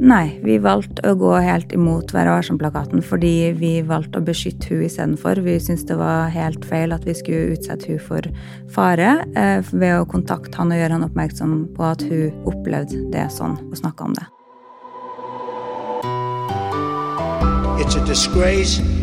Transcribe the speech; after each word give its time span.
Nei, 0.00 0.38
vi 0.40 0.54
valgte 0.56 1.10
å 1.10 1.16
gå 1.20 1.34
helt 1.44 1.74
imot 1.76 2.14
Vær 2.16 2.30
varsom-plakaten 2.32 3.02
fordi 3.04 3.52
vi 3.58 3.72
valgte 3.84 4.20
å 4.20 4.24
beskytte 4.24 4.70
hun 4.72 4.86
istedenfor. 4.86 5.42
Vi 5.44 5.58
syntes 5.60 5.84
det 5.90 5.98
var 6.00 6.32
helt 6.32 6.64
feil 6.64 6.94
at 6.96 7.04
vi 7.04 7.12
skulle 7.18 7.52
utsette 7.52 7.90
hun 7.90 8.00
for 8.06 8.30
fare 8.72 9.10
eh, 9.36 9.60
ved 9.72 9.98
å 9.98 10.08
kontakte 10.08 10.56
han 10.56 10.72
og 10.72 10.80
gjøre 10.80 10.96
han 10.96 11.04
oppmerksom 11.04 11.54
på 11.76 11.84
at 11.90 12.04
hun 12.08 12.48
opplevde 12.48 13.02
det 13.12 13.28
sånn, 13.36 13.58
og 13.68 13.76
snakka 13.76 14.08
om 14.08 14.16
det. 14.16 14.24
It's 17.80 17.96
a 17.96 18.04
disgrace. 18.06 18.99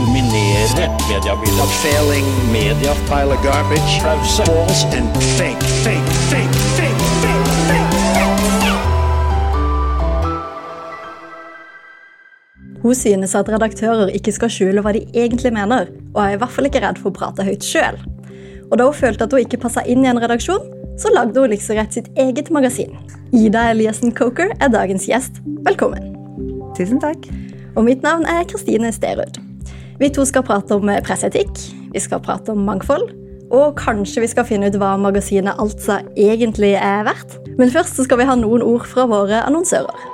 Dominere 0.00 0.86
mediebildet. 1.10 1.60
A 1.60 1.68
failing 1.84 2.26
Media 2.52 2.92
pile 3.10 3.32
of 3.36 3.40
garbage, 3.48 3.92
Pause. 4.00 4.42
false 4.44 4.82
and 4.98 5.08
fake, 5.38 5.62
fake, 5.84 6.10
fake, 6.30 6.54
fake, 6.78 7.00
fake, 7.22 7.48
fake, 7.68 7.92
fake. 8.14 8.72
Hun 12.82 12.94
synes 12.94 13.34
at 13.34 13.48
redaktører 13.48 14.08
ikke 14.08 14.32
skal 14.32 14.50
skjule 14.50 14.80
hva 14.80 14.92
de 14.96 15.04
egentlig 15.14 15.52
mener, 15.52 15.92
og 16.14 16.20
er 16.24 16.30
i 16.30 16.40
hvert 16.40 16.54
fall 16.56 16.64
ikke 16.64 16.80
redd 16.80 16.98
for 17.02 17.12
å 17.12 17.18
prate 17.18 17.44
høyt 17.44 17.64
sjøl. 17.64 18.00
Og 18.70 18.78
da 18.78 18.88
hun 18.88 18.96
følte 18.96 19.28
at 19.28 19.32
hun 19.36 19.44
ikke 19.44 19.60
passa 19.60 19.84
inn 19.84 20.04
i 20.04 20.08
en 20.08 20.22
redaksjon, 20.22 20.64
så 20.96 21.12
lagde 21.12 21.40
hun 21.40 21.52
liksom 21.52 21.76
rett 21.76 21.92
sitt 21.92 22.08
eget 22.16 22.48
magasin. 22.50 22.96
Ida 23.36 23.70
Eliassen 23.74 24.16
Coker 24.16 24.48
er 24.60 24.72
dagens 24.72 25.04
gjest. 25.10 25.42
Velkommen. 25.68 26.14
Tusen 26.78 27.04
takk. 27.04 27.28
Og 27.76 27.84
mitt 27.84 28.02
navn 28.04 28.24
er 28.24 28.46
Kristine 28.48 28.88
Sterud. 28.92 29.36
Vi 30.00 30.08
to 30.12 30.24
skal 30.28 30.44
prate 30.44 30.76
om 30.76 30.88
presseetikk, 31.04 31.52
vi 31.92 32.00
skal 32.00 32.22
prate 32.24 32.52
om 32.52 32.64
mangfold, 32.64 33.10
og 33.52 33.76
kanskje 33.78 34.24
vi 34.24 34.30
skal 34.32 34.46
finne 34.48 34.70
ut 34.70 34.78
hva 34.80 34.96
magasinet 35.00 35.60
Altså 35.60 36.00
egentlig 36.16 36.74
er 36.80 37.04
verdt. 37.06 37.38
Men 37.60 37.70
først 37.72 38.00
skal 38.04 38.20
vi 38.20 38.28
ha 38.28 38.36
noen 38.36 38.64
ord 38.64 38.88
fra 38.88 39.06
våre 39.08 39.44
annonsører. 39.44 40.12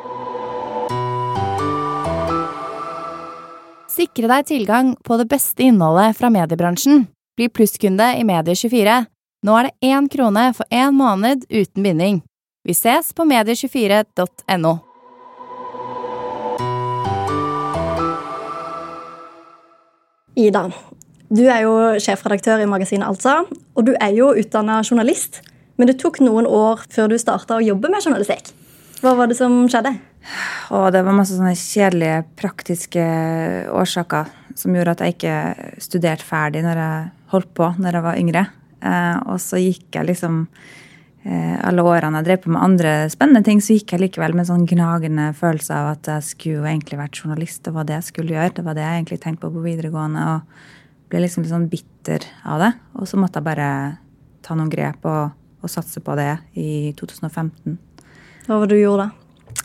Sikre 3.93 4.29
deg 4.31 4.47
tilgang 4.49 4.95
på 5.05 5.19
det 5.21 5.29
beste 5.31 5.67
innholdet 5.67 6.17
fra 6.19 6.31
mediebransjen. 6.33 7.07
Bli 7.39 7.49
plusskunde 7.49 8.13
i 8.19 8.25
Medie24. 8.29 9.03
Nå 9.43 9.59
er 9.59 9.69
det 9.69 9.91
én 9.91 10.09
krone 10.11 10.51
for 10.57 10.69
én 10.71 10.95
måned 10.97 11.47
uten 11.51 11.83
binding. 11.83 12.23
Vi 12.67 12.75
ses 12.79 13.11
på 13.15 13.27
medie24.no. 13.27 14.92
Ida, 20.39 20.67
du 21.33 21.43
er 21.45 21.65
jo 21.65 21.73
sjefredaktør 22.01 22.63
i 22.63 22.69
magasinet 22.69 23.09
Altså, 23.09 23.43
og 23.49 23.87
du 23.89 23.93
er 23.99 24.13
jo 24.17 24.31
utdanna 24.37 24.81
journalist. 24.85 25.41
Men 25.81 25.89
det 25.89 25.99
tok 26.03 26.21
noen 26.21 26.47
år 26.47 26.85
før 26.93 27.09
du 27.13 27.17
starta 27.21 27.57
å 27.57 27.65
jobbe 27.65 27.89
med 27.93 28.05
journalistikk. 28.05 28.53
Hva 29.03 29.15
var 29.19 29.31
det 29.31 29.39
som 29.39 29.65
skjedde? 29.73 29.95
Og 30.77 30.91
det 30.95 31.01
var 31.03 31.17
masse 31.17 31.35
sånne 31.35 31.57
kjedelige 31.59 32.21
praktiske 32.39 33.07
årsaker 33.73 34.29
som 34.55 34.77
gjorde 34.77 34.95
at 34.95 35.03
jeg 35.03 35.17
ikke 35.17 35.37
studerte 35.83 36.27
ferdig 36.29 36.63
når 36.63 36.81
jeg 36.83 37.09
holdt 37.33 37.51
på 37.57 37.71
når 37.81 37.99
jeg 37.99 38.07
var 38.07 38.21
yngre. 38.21 38.45
Eh, 38.85 39.17
og 39.33 39.41
så 39.43 39.61
gikk 39.63 39.97
jeg 39.97 40.11
liksom 40.13 40.45
alle 41.25 41.83
årene 41.87 42.19
jeg 42.19 42.27
drev 42.27 42.41
på 42.43 42.51
med 42.51 42.63
andre 42.65 42.93
spennende 43.13 43.45
ting, 43.47 43.61
så 43.63 43.77
gikk 43.77 43.93
jeg 43.95 44.03
likevel 44.03 44.33
med 44.35 44.43
en 44.43 44.49
sånn 44.49 44.67
gnagende 44.67 45.29
følelse 45.39 45.77
av 45.77 45.91
at 45.93 46.09
jeg 46.11 46.27
skulle 46.33 46.67
egentlig 46.67 46.99
vært 46.99 47.21
journalist. 47.21 47.63
Det 47.63 47.75
var 47.77 47.87
det 47.87 48.01
jeg 48.01 48.09
skulle 48.09 48.35
gjøre. 48.35 48.55
Det 48.57 48.65
var 48.67 48.75
det 48.75 48.83
jeg 48.83 48.97
egentlig 48.99 49.21
tenkte 49.23 49.47
på 49.47 49.53
på 49.55 49.63
videregående. 49.63 50.25
Og 50.35 51.09
ble 51.13 51.23
liksom 51.23 51.45
litt 51.45 51.53
sånn 51.53 51.69
bitter 51.71 52.27
av 52.49 52.65
det. 52.65 52.73
Og 52.99 53.07
så 53.07 53.21
måtte 53.21 53.39
jeg 53.39 53.47
bare 53.53 53.71
ta 54.43 54.57
noen 54.59 54.73
grep 54.73 55.07
og, 55.07 55.35
og 55.63 55.71
satse 55.71 56.03
på 56.03 56.17
det 56.19 56.33
i 56.59 56.93
2015. 56.99 57.79
Hva 58.49 58.59
var 58.59 58.67
det 58.67 58.79
du 58.79 58.83
gjorde 58.83 59.07
da? 59.07 59.11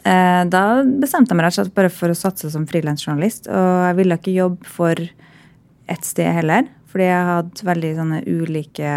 Eh, 0.03 0.43
Da 0.53 0.63
bestemte 0.85 1.33
jeg 1.33 1.39
meg 1.39 1.47
rett 1.47 1.55
og 1.57 1.63
slett 1.63 1.77
bare 1.77 1.93
for 1.93 2.13
å 2.13 2.17
satse 2.17 2.51
som 2.53 2.67
frilansjournalist. 2.69 3.49
Og 3.49 3.69
jeg 3.87 3.97
ville 4.01 4.19
ikke 4.19 4.35
jobbe 4.35 4.69
for 4.77 5.07
ett 5.87 6.03
sted 6.05 6.29
heller, 6.35 6.67
fordi 6.91 7.07
jeg 7.07 7.27
hadde 7.31 7.67
veldig 7.71 7.91
sånne 7.97 8.21
ulike 8.27 8.91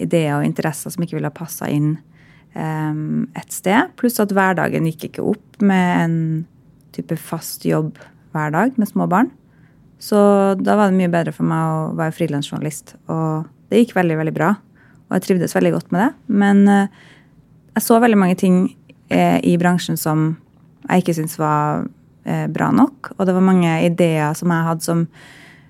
ideer 0.00 0.38
og 0.38 0.46
interesser 0.46 0.92
som 0.92 1.04
ikke 1.04 1.18
ville 1.18 1.30
ha 1.30 1.34
passa 1.34 1.68
inn 1.70 1.94
um, 2.54 3.26
et 3.38 3.52
sted. 3.54 3.92
Pluss 4.00 4.20
at 4.22 4.32
hverdagen 4.34 4.88
gikk 4.90 5.10
ikke 5.10 5.26
opp 5.32 5.60
med 5.62 5.90
en 6.04 6.16
type 6.94 7.16
fast 7.20 7.66
jobb 7.68 7.98
hver 8.34 8.54
dag 8.54 8.74
med 8.78 8.90
små 8.90 9.06
barn. 9.10 9.30
Så 10.00 10.16
da 10.56 10.78
var 10.78 10.90
det 10.90 10.96
mye 10.96 11.12
bedre 11.12 11.34
for 11.36 11.46
meg 11.46 11.60
å 11.60 11.94
være 11.98 12.16
frilansjournalist. 12.16 12.94
Og 13.12 13.48
det 13.70 13.82
gikk 13.82 13.96
veldig, 13.98 14.16
veldig 14.22 14.36
bra. 14.36 14.54
Og 15.08 15.16
jeg 15.18 15.26
trivdes 15.26 15.54
veldig 15.56 15.74
godt 15.76 15.90
med 15.92 16.06
det. 16.06 16.10
Men 16.40 16.62
uh, 16.68 17.08
jeg 17.76 17.86
så 17.86 17.98
veldig 18.02 18.20
mange 18.20 18.38
ting 18.40 18.62
uh, 19.12 19.38
i 19.44 19.56
bransjen 19.60 20.00
som 20.00 20.32
jeg 20.88 21.04
ikke 21.04 21.16
syntes 21.18 21.36
var 21.40 21.84
uh, 21.84 22.46
bra 22.48 22.70
nok. 22.74 23.12
Og 23.18 23.26
det 23.28 23.36
var 23.36 23.44
mange 23.44 23.74
ideer 23.84 24.32
som 24.38 24.54
jeg 24.54 24.68
hadde 24.70 24.86
som, 24.88 25.04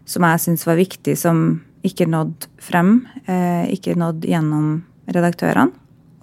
som 0.08 0.28
jeg 0.28 0.44
syntes 0.46 0.68
var 0.68 0.78
viktig, 0.78 1.16
som 1.18 1.42
ikke 1.86 2.08
nådd 2.10 2.48
frem. 2.60 3.06
Eh, 3.26 3.70
ikke 3.74 3.96
nådd 3.98 4.26
gjennom 4.28 4.82
redaktørene. 5.10 5.72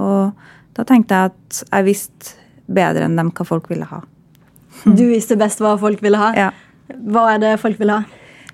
Og 0.04 0.78
da 0.78 0.86
tenkte 0.86 1.18
jeg 1.18 1.32
at 1.32 1.64
jeg 1.72 1.88
visste 1.88 2.36
bedre 2.68 3.08
enn 3.08 3.18
dem 3.18 3.32
hva 3.34 3.48
folk 3.48 3.70
ville 3.72 3.88
ha. 3.90 4.04
Du 4.98 5.08
visste 5.10 5.38
best 5.40 5.62
hva 5.64 5.76
folk 5.82 6.04
ville 6.06 6.20
ha. 6.22 6.32
Ja. 6.38 6.52
Hva 6.88 7.32
er 7.34 7.42
det 7.44 7.58
folk 7.62 7.80
vil 7.82 7.92
ha? 7.92 8.04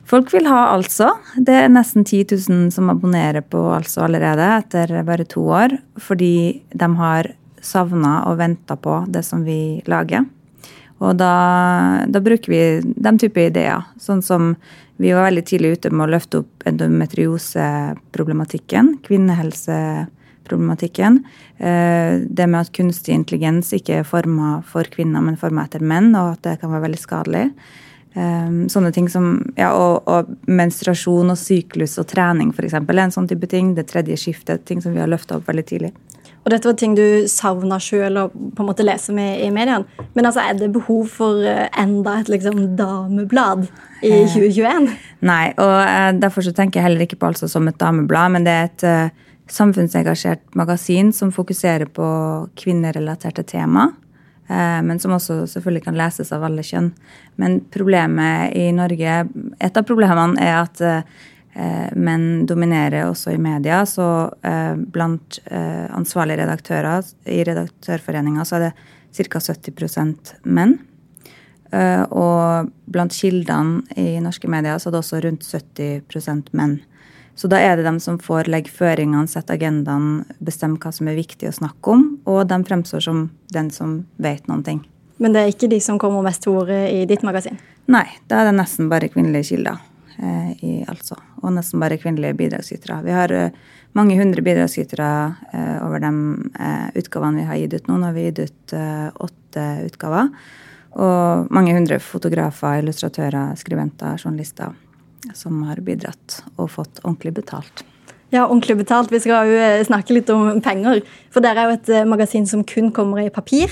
Folk 0.09 0.33
vil 0.33 0.47
ha 0.51 0.65
Altså. 0.73 1.13
Det 1.35 1.55
er 1.63 1.71
nesten 1.71 2.03
10 2.03 2.25
000 2.49 2.71
som 2.75 2.91
abonnerer 2.91 3.43
på 3.45 3.59
Altså 3.71 4.03
allerede 4.07 4.47
etter 4.57 4.95
bare 5.07 5.27
to 5.27 5.45
år. 5.47 5.77
Fordi 5.99 6.63
de 6.71 6.89
har 6.99 7.33
savna 7.63 8.23
og 8.29 8.39
venta 8.41 8.75
på 8.75 9.03
det 9.07 9.23
som 9.23 9.43
vi 9.47 9.81
lager. 9.87 10.25
Og 11.03 11.17
da, 11.19 11.33
da 12.07 12.21
bruker 12.23 12.51
vi 12.51 12.63
den 12.83 13.19
type 13.19 13.47
ideer. 13.49 13.83
Sånn 13.99 14.21
som 14.23 14.53
vi 15.03 15.11
var 15.11 15.27
veldig 15.27 15.43
tidlig 15.49 15.69
ute 15.77 15.89
med 15.91 16.05
å 16.05 16.13
løfte 16.13 16.39
opp 16.39 16.53
endometrioseproblematikken. 16.69 18.85
Kvinnehelseproblematikken. 19.03 21.13
Eh, 21.57 22.13
Det 22.23 22.47
med 22.47 22.61
at 22.61 22.71
kunstig 22.71 23.13
intelligens 23.13 23.73
ikke 23.75 23.93
er 23.99 24.03
forma 24.07 24.63
for 24.63 24.83
kvinner, 24.83 25.21
men 25.21 25.37
forma 25.37 25.63
etter 25.67 25.79
menn, 25.83 26.15
og 26.15 26.31
at 26.37 26.41
det 26.47 26.59
kan 26.61 26.71
være 26.71 26.81
veldig 26.87 27.01
skadelig. 27.01 27.51
Um, 28.15 28.69
sånne 28.69 28.91
ting 28.93 29.09
som 29.09 29.41
ja, 29.57 29.73
og, 29.73 30.03
og 30.05 30.27
menstruasjon 30.45 31.31
og 31.33 31.37
syklus 31.41 31.97
og 31.97 32.05
trening 32.11 32.53
for 32.53 32.61
eksempel, 32.67 32.99
er 32.99 33.03
en 33.07 33.15
sånn 33.15 33.27
type 33.27 33.47
ting. 33.49 33.73
Det 33.73 33.87
tredje 33.89 34.13
skiftet, 34.21 34.65
ting 34.69 34.81
som 34.85 34.93
vi 34.93 35.01
har 35.01 35.09
løfta 35.09 35.35
opp 35.39 35.47
veldig 35.49 35.65
tidlig. 35.65 35.89
Og 36.43 36.51
dette 36.51 36.67
var 36.67 36.75
ting 36.79 36.95
du 36.97 37.25
savna 37.31 37.77
sjøl 37.79 38.19
å 38.19 38.25
på 38.29 38.63
en 38.63 38.67
måte 38.67 38.83
lese 38.83 39.15
med 39.15 39.39
i 39.45 39.49
mediene. 39.53 39.87
Men 40.13 40.27
altså, 40.27 40.43
er 40.43 40.57
det 40.59 40.73
behov 40.75 41.07
for 41.11 41.39
eh, 41.47 41.69
enda 41.79 42.17
et 42.19 42.31
liksom 42.31 42.75
dameblad 42.79 43.65
i 44.03 44.11
2021? 44.27 44.89
Nei, 45.23 45.45
og 45.55 45.75
eh, 45.85 46.09
derfor 46.19 46.43
så 46.43 46.51
tenker 46.55 46.81
jeg 46.81 46.89
heller 46.89 47.05
ikke 47.07 47.21
på 47.21 47.31
altså 47.31 47.47
som 47.51 47.69
et 47.71 47.79
dameblad, 47.79 48.35
men 48.35 48.47
det 48.47 48.55
er 48.57 48.67
et 48.67 48.87
eh, 48.89 49.27
samfunnsengasjert 49.53 50.55
magasin 50.59 51.13
som 51.15 51.31
fokuserer 51.31 51.87
på 51.91 52.07
kvinnerelaterte 52.59 53.43
tema. 53.47 53.89
eh, 54.49 54.81
Men 54.83 54.99
som 54.99 55.15
også 55.15 55.45
selvfølgelig 55.47 55.85
kan 55.87 55.99
leses 55.99 56.31
av 56.35 56.43
alle 56.43 56.63
kjønn. 56.63 56.91
Men 57.39 57.61
problemet 57.71 58.53
i 58.55 58.71
Norge 58.71 59.27
Et 59.59 59.77
av 59.77 59.83
problemene 59.83 60.39
er 60.41 60.59
at 60.59 60.81
eh, 60.81 61.03
menn 61.53 62.45
dominerer 62.49 63.09
også 63.09 63.33
i 63.35 63.41
media. 63.41 63.83
Så 63.85 64.05
eh, 64.41 64.73
blant 64.75 65.39
eh, 65.45 65.85
ansvarlige 65.93 66.41
redaktører 66.43 67.05
i 67.29 67.43
Redaktørforeninga 67.45 68.45
så 68.47 68.57
er 68.57 68.65
det 68.67 68.73
ca. 69.29 69.39
70 69.39 70.33
menn. 70.43 70.79
Eh, 71.73 72.03
Og 72.09 72.71
blant 72.85 73.13
kildene 73.13 73.83
i 73.97 74.19
norske 74.21 74.49
medier 74.49 74.79
så 74.81 74.89
er 74.89 74.95
det 74.95 75.03
også 75.03 75.21
rundt 75.27 75.45
70% 75.45 76.51
menn. 76.57 76.79
Så 77.35 77.49
da 77.49 77.57
er 77.57 77.77
det 77.77 77.87
dem 77.87 77.97
som 77.99 78.19
får 78.21 78.45
legge 78.45 78.69
føringene, 78.69 79.25
sette 79.29 79.55
agendaen, 79.55 80.21
bestemme 80.37 80.77
hva 80.77 80.91
som 80.93 81.07
er 81.09 81.17
viktig 81.17 81.49
å 81.49 81.55
snakke 81.55 81.95
om, 81.95 82.03
og 82.29 82.43
de 82.49 82.59
fremstår 82.67 83.01
som 83.01 83.23
den 83.53 83.71
som 83.73 84.03
vet 84.21 84.45
noen 84.49 84.61
ting. 84.65 84.83
Men 85.17 85.33
det 85.33 85.41
er 85.41 85.49
ikke 85.49 85.71
de 85.71 85.79
som 85.81 85.97
kommer 86.01 86.21
mest 86.25 86.43
til 86.45 86.59
orde 86.59 86.77
i 86.91 87.07
ditt 87.09 87.25
magasin? 87.25 87.57
Nei, 87.89 88.05
da 88.29 88.41
er 88.41 88.51
det 88.51 88.59
nesten 88.59 88.89
bare 88.91 89.09
kvinnelige 89.09 89.49
kilder. 89.49 89.81
Eh, 90.17 90.49
i 90.63 90.73
altså, 90.87 91.17
Og 91.41 91.53
nesten 91.55 91.81
bare 91.81 91.97
kvinnelige 91.97 92.37
bidragsytere. 92.37 92.99
Vi 93.05 93.13
har 93.15 93.31
eh, 93.33 93.55
mange 93.97 94.17
hundre 94.19 94.43
bidragsytere 94.45 95.07
eh, 95.53 95.77
over 95.85 96.03
de 96.03 96.11
utgavene 97.01 97.41
vi 97.41 97.47
har 97.47 97.61
gitt 97.61 97.73
ut 97.73 97.89
nå. 97.89 97.97
Nå 97.97 98.09
har 98.09 98.17
vi 98.17 98.27
gitt 98.29 98.43
ut 98.43 98.75
åtte 99.25 99.63
utgaver. 99.87 100.29
Og 100.93 101.49
mange 101.53 101.73
hundre 101.73 101.97
fotografer, 102.03 102.83
illustratører, 102.83 103.55
skribenter, 103.57 104.19
journalister 104.21 104.75
som 105.33 105.63
har 105.65 105.79
bidratt 105.81 106.43
og 106.57 106.69
fått 106.69 106.99
ordentlig 107.01 107.33
betalt. 107.39 107.85
Ja, 108.33 108.43
ordentlig 108.43 108.77
betalt. 108.81 109.11
Vi 109.13 109.21
skal 109.23 109.49
jo 109.49 109.71
snakke 109.87 110.13
litt 110.17 110.29
om 110.33 110.59
penger. 110.61 111.01
For 111.33 111.41
dere 111.41 111.63
er 111.63 111.71
jo 111.71 111.79
et 111.79 112.09
magasin 112.09 112.45
som 112.49 112.65
kun 112.67 112.91
kommer 112.93 113.23
i 113.23 113.33
papir. 113.33 113.71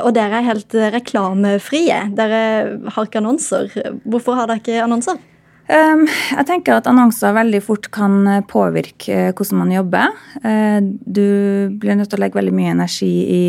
Og 0.00 0.12
dere 0.16 0.40
er 0.40 0.48
helt 0.48 0.74
reklamefrie. 0.96 2.00
Dere 2.16 2.42
har 2.90 3.08
ikke 3.08 3.20
annonser. 3.22 3.70
Hvorfor 4.04 4.40
har 4.40 4.50
dere 4.50 4.62
ikke 4.62 4.82
annonser? 4.84 5.20
Um, 5.70 6.00
jeg 6.08 6.46
tenker 6.48 6.80
at 6.80 6.88
annonser 6.90 7.34
veldig 7.36 7.60
fort 7.62 7.84
kan 7.94 8.24
eh, 8.26 8.40
påvirke 8.48 9.12
eh, 9.14 9.28
hvordan 9.30 9.60
man 9.60 9.70
jobber. 9.70 10.16
Eh, 10.42 10.80
du 10.82 11.76
blir 11.78 11.94
nødt 11.94 12.10
til 12.10 12.18
å 12.18 12.22
legge 12.24 12.40
veldig 12.40 12.54
mye 12.56 12.72
energi 12.72 13.10
i 13.30 13.44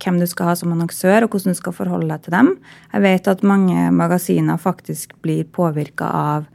hvem 0.00 0.18
du 0.18 0.26
skal 0.26 0.50
ha 0.50 0.56
som 0.58 0.72
annonsør, 0.74 1.26
og 1.28 1.36
hvordan 1.36 1.54
du 1.54 1.60
skal 1.60 1.76
forholde 1.76 2.08
deg 2.10 2.24
til 2.24 2.34
dem. 2.34 2.50
Jeg 2.96 3.04
vet 3.04 3.30
at 3.30 3.46
mange 3.46 3.84
magasiner 3.94 4.58
faktisk 4.58 5.14
blir 5.22 5.46
påvirka 5.54 6.08
av 6.08 6.48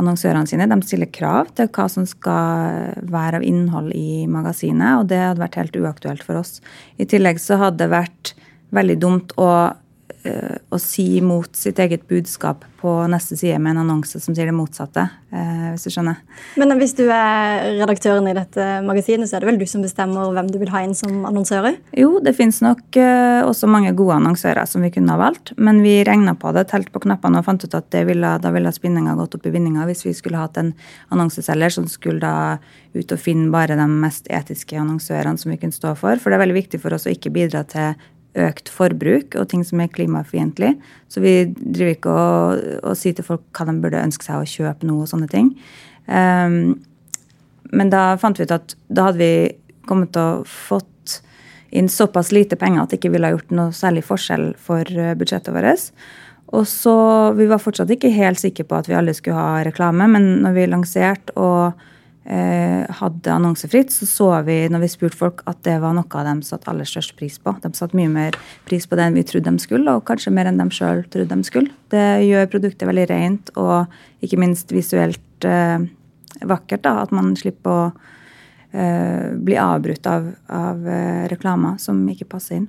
annonsørene 0.00 0.50
sine. 0.50 0.66
De 0.66 0.78
stiller 0.86 1.12
krav 1.14 1.52
til 1.58 1.70
hva 1.70 1.86
som 1.92 2.06
skal 2.08 2.96
være 3.06 3.38
av 3.38 3.46
innhold 3.46 3.92
i 3.94 4.24
magasinet, 4.30 4.98
og 4.98 5.12
det 5.12 5.20
hadde 5.20 5.44
vært 5.44 5.60
helt 5.60 5.78
uaktuelt 5.78 6.26
for 6.26 6.40
oss. 6.40 6.58
I 6.98 7.06
tillegg 7.06 7.38
så 7.44 7.60
hadde 7.60 7.84
det 7.84 7.92
vært 7.94 8.34
veldig 8.74 8.98
dumt 9.04 9.36
å 9.38 9.52
å 10.28 10.80
si 10.82 11.20
mot 11.24 11.48
sitt 11.56 11.78
eget 11.82 12.08
budskap 12.10 12.64
på 12.78 12.90
neste 13.10 13.36
side 13.36 13.58
med 13.58 13.74
en 13.74 13.82
annonse 13.82 14.20
som 14.22 14.34
sier 14.36 14.46
det 14.46 14.54
motsatte, 14.54 15.02
eh, 15.34 15.64
hvis 15.72 15.88
du 15.88 15.90
skjønner. 15.90 16.20
Men 16.60 16.76
hvis 16.78 16.94
du 16.94 17.04
er 17.10 17.64
redaktøren 17.80 18.28
i 18.30 18.34
dette 18.36 18.66
magasinet, 18.86 19.26
så 19.26 19.36
er 19.36 19.42
det 19.42 19.50
vel 19.50 19.58
du 19.58 19.66
som 19.66 19.82
bestemmer 19.82 20.30
hvem 20.36 20.50
du 20.52 20.60
vil 20.60 20.70
ha 20.70 20.84
inn 20.86 20.94
som 20.98 21.26
annonsører? 21.26 21.80
Jo, 21.98 22.20
det 22.22 22.36
finnes 22.38 22.60
nok 22.62 22.98
eh, 23.00 23.40
også 23.42 23.70
mange 23.70 23.94
gode 23.98 24.20
annonsører 24.20 24.68
som 24.70 24.84
vi 24.86 24.92
kunne 24.94 25.14
ha 25.14 25.20
valgt, 25.20 25.54
men 25.58 25.82
vi 25.82 25.96
regna 26.06 26.36
på 26.38 26.52
det, 26.54 26.68
telt 26.70 26.92
på 26.94 27.02
knappene 27.02 27.42
og 27.42 27.48
fant 27.48 27.66
ut 27.66 27.78
at 27.78 27.88
det 27.94 28.04
ville, 28.10 28.34
da 28.42 28.52
ville 28.54 28.74
spinninga 28.74 29.16
gått 29.18 29.34
opp 29.38 29.48
i 29.48 29.54
vinninga 29.54 29.88
hvis 29.88 30.06
vi 30.06 30.14
skulle 30.14 30.42
hatt 30.42 30.60
en 30.60 30.74
annonseselger 31.14 31.74
som 31.80 31.88
skulle 31.90 32.22
da 32.22 32.58
ut 32.94 33.14
og 33.14 33.20
finne 33.20 33.50
bare 33.52 33.76
de 33.78 33.88
mest 33.90 34.30
etiske 34.30 34.78
annonsørene 34.78 35.40
som 35.40 35.50
vi 35.52 35.58
kunne 35.60 35.74
stå 35.74 35.96
for. 35.98 36.20
For 36.20 36.30
det 36.30 36.38
er 36.38 36.44
veldig 36.46 36.60
viktig 36.62 36.80
for 36.82 36.94
oss 36.94 37.08
å 37.08 37.12
ikke 37.12 37.34
bidra 37.34 37.64
til 37.68 37.98
økt 38.42 38.70
forbruk 38.72 39.36
og 39.38 39.48
ting 39.50 39.64
som 39.66 39.80
er 39.82 39.90
klimafiendtlig. 39.92 40.74
Så 41.10 41.22
vi 41.24 41.34
driver 41.54 41.94
ikke 41.94 42.12
og, 42.14 42.66
og 42.82 42.98
sier 42.98 43.16
til 43.16 43.26
folk 43.26 43.46
hva 43.56 43.68
de 43.68 43.78
burde 43.82 44.04
ønske 44.04 44.26
seg 44.26 44.40
å 44.40 44.48
kjøpe 44.48 44.88
nå 44.88 45.00
og 45.02 45.10
sånne 45.10 45.30
ting. 45.32 45.52
Um, 46.06 46.78
men 47.74 47.90
da 47.92 48.12
fant 48.20 48.38
vi 48.38 48.46
ut 48.48 48.54
at 48.54 48.76
da 48.88 49.08
hadde 49.08 49.20
vi 49.20 49.32
kommet 49.88 50.14
til 50.14 50.22
å 50.22 50.46
fått 50.48 51.18
inn 51.70 51.88
såpass 51.92 52.32
lite 52.32 52.56
penger 52.56 52.82
at 52.82 52.92
det 52.92 53.00
ikke 53.00 53.12
ville 53.12 53.28
ha 53.28 53.36
gjort 53.36 53.52
noe 53.52 53.74
særlig 53.76 54.06
forskjell 54.08 54.50
for 54.60 54.88
eh, 54.88 55.14
budsjettet 55.18 55.52
vårt. 55.52 55.90
Og 56.56 56.64
så, 56.64 56.96
Vi 57.36 57.46
var 57.46 57.60
fortsatt 57.60 57.90
ikke 57.92 58.08
helt 58.14 58.40
sikre 58.40 58.64
på 58.64 58.78
at 58.78 58.88
vi 58.88 58.96
alle 58.96 59.12
skulle 59.16 59.36
ha 59.36 59.64
reklame, 59.66 60.06
men 60.08 60.38
når 60.44 60.56
vi 60.56 60.68
lanserte 60.70 61.34
og 61.36 61.76
hadde 62.28 63.32
annonsefritt, 63.32 63.88
så 63.88 64.04
så 64.04 64.26
vi 64.44 64.58
når 64.68 64.82
vi 64.82 64.88
spurte 64.92 65.16
folk 65.16 65.38
at 65.48 65.62
det 65.64 65.78
var 65.80 65.94
noe 65.96 66.24
de 66.26 66.34
satte 66.44 66.68
aller 66.68 66.84
størst 66.84 67.14
pris 67.16 67.38
på. 67.40 67.54
De 67.62 67.70
satte 67.72 67.96
mye 67.96 68.10
mer 68.12 68.36
pris 68.68 68.84
på 68.84 68.98
det 68.98 69.06
enn 69.06 69.16
vi 69.16 69.24
trodde 69.24 69.48
de 69.48 69.62
skulle, 69.64 69.94
og 69.96 70.04
kanskje 70.04 70.34
mer 70.36 70.50
enn 70.50 70.60
de 70.60 70.66
sjøl 70.68 71.06
trodde 71.08 71.32
de 71.32 71.48
skulle. 71.48 71.72
Det 71.88 72.04
gjør 72.26 72.50
produktet 72.52 72.84
veldig 72.90 73.06
rent 73.08 73.52
og 73.56 73.88
ikke 74.20 74.40
minst 74.44 74.74
visuelt 74.76 75.48
eh, 75.48 75.88
vakkert. 76.44 76.82
da, 76.84 76.98
At 77.02 77.14
man 77.14 77.34
slipper 77.38 77.70
å 77.70 77.92
eh, 78.72 79.30
bli 79.34 79.56
avbrutt 79.60 80.06
av, 80.06 80.32
av 80.52 80.88
eh, 80.88 81.28
reklamer 81.32 81.78
som 81.82 82.02
ikke 82.12 82.28
passer 82.36 82.60
inn. 82.60 82.68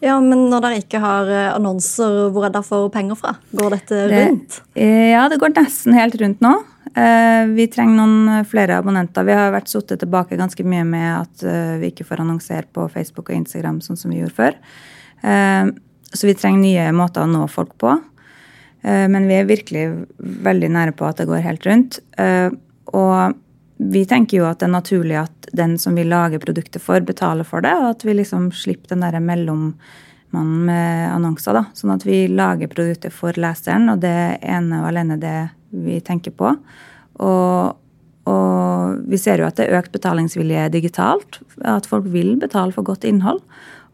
Ja, 0.00 0.14
Men 0.20 0.46
når 0.48 0.64
dere 0.64 0.80
ikke 0.80 1.00
har 1.02 1.28
eh, 1.28 1.52
annonser, 1.52 2.30
hvor 2.32 2.46
er 2.48 2.54
dere 2.54 2.64
får 2.64 2.88
penger 2.94 3.18
fra? 3.20 3.34
Går 3.52 3.76
dette 3.76 4.04
rundt? 4.12 4.60
Det, 4.74 4.90
Ja, 5.12 5.26
det 5.28 5.40
går 5.42 5.52
nesten 5.56 5.96
helt 5.96 6.16
rundt 6.20 6.44
nå. 6.44 6.54
Eh, 6.96 7.46
Vi 7.54 7.66
trenger 7.70 7.96
noen 8.00 8.44
flere 8.44 8.78
abonnenter. 8.80 9.24
Vi 9.24 9.36
har 9.36 9.52
vært 9.54 9.70
sittet 9.70 10.00
tilbake 10.02 10.38
ganske 10.38 10.64
mye 10.66 10.84
med 10.84 11.10
at 11.20 11.44
eh, 11.46 11.76
vi 11.82 11.90
ikke 11.92 12.06
får 12.08 12.22
annonsere 12.24 12.66
på 12.72 12.88
Facebook 12.90 13.30
og 13.30 13.36
Instagram 13.36 13.80
sånn 13.84 13.98
som 13.98 14.10
vi 14.10 14.20
gjorde 14.22 14.38
før. 14.38 14.58
Eh, 15.22 15.70
Så 16.10 16.26
vi 16.26 16.34
trenger 16.34 16.58
nye 16.60 16.92
måter 16.92 17.22
å 17.22 17.30
nå 17.30 17.44
folk 17.48 17.76
på. 17.78 17.92
Eh, 18.82 19.06
Men 19.08 19.28
vi 19.28 19.34
er 19.38 19.46
virkelig 19.46 20.06
veldig 20.18 20.70
nære 20.70 20.96
på 20.96 21.06
at 21.06 21.16
det 21.22 21.28
går 21.30 21.46
helt 21.46 21.66
rundt. 21.66 22.00
Eh, 22.18 22.50
Og 22.92 23.34
vi 23.78 24.04
tenker 24.04 24.38
jo 24.38 24.44
at 24.44 24.58
det 24.58 24.66
er 24.66 24.74
naturlig 24.74 25.16
at 25.16 25.46
den 25.54 25.78
som 25.78 25.94
vi 25.94 26.02
lager 26.04 26.38
produktet 26.38 26.82
for, 26.82 27.00
betaler 27.00 27.44
for 27.44 27.60
det, 27.62 27.72
og 27.72 27.90
at 27.94 28.02
vi 28.04 28.12
liksom 28.12 28.50
slipper 28.52 28.88
den 28.88 29.00
derre 29.00 29.20
mellommannen 30.32 30.64
med 30.66 31.14
annonser. 31.14 31.54
da, 31.54 31.64
Sånn 31.74 31.94
at 31.94 32.06
vi 32.06 32.28
lager 32.28 32.68
produktet 32.68 33.12
for 33.12 33.32
leseren, 33.32 33.88
og 33.90 34.00
det 34.00 34.10
er 34.10 34.38
ene 34.42 34.82
og 34.82 34.88
alene 34.88 35.18
det 35.20 35.50
vi 35.70 36.00
tenker 36.00 36.30
på. 36.32 36.56
Og, 37.20 37.76
og 38.26 39.04
vi 39.08 39.18
ser 39.18 39.40
jo 39.40 39.46
at 39.46 39.56
det 39.56 39.68
er 39.68 39.78
økt 39.78 39.92
betalingsvilje 39.92 40.70
digitalt. 40.70 41.40
At 41.62 41.86
folk 41.86 42.06
vil 42.06 42.36
betale 42.40 42.72
for 42.72 42.82
godt 42.82 43.04
innhold. 43.04 43.40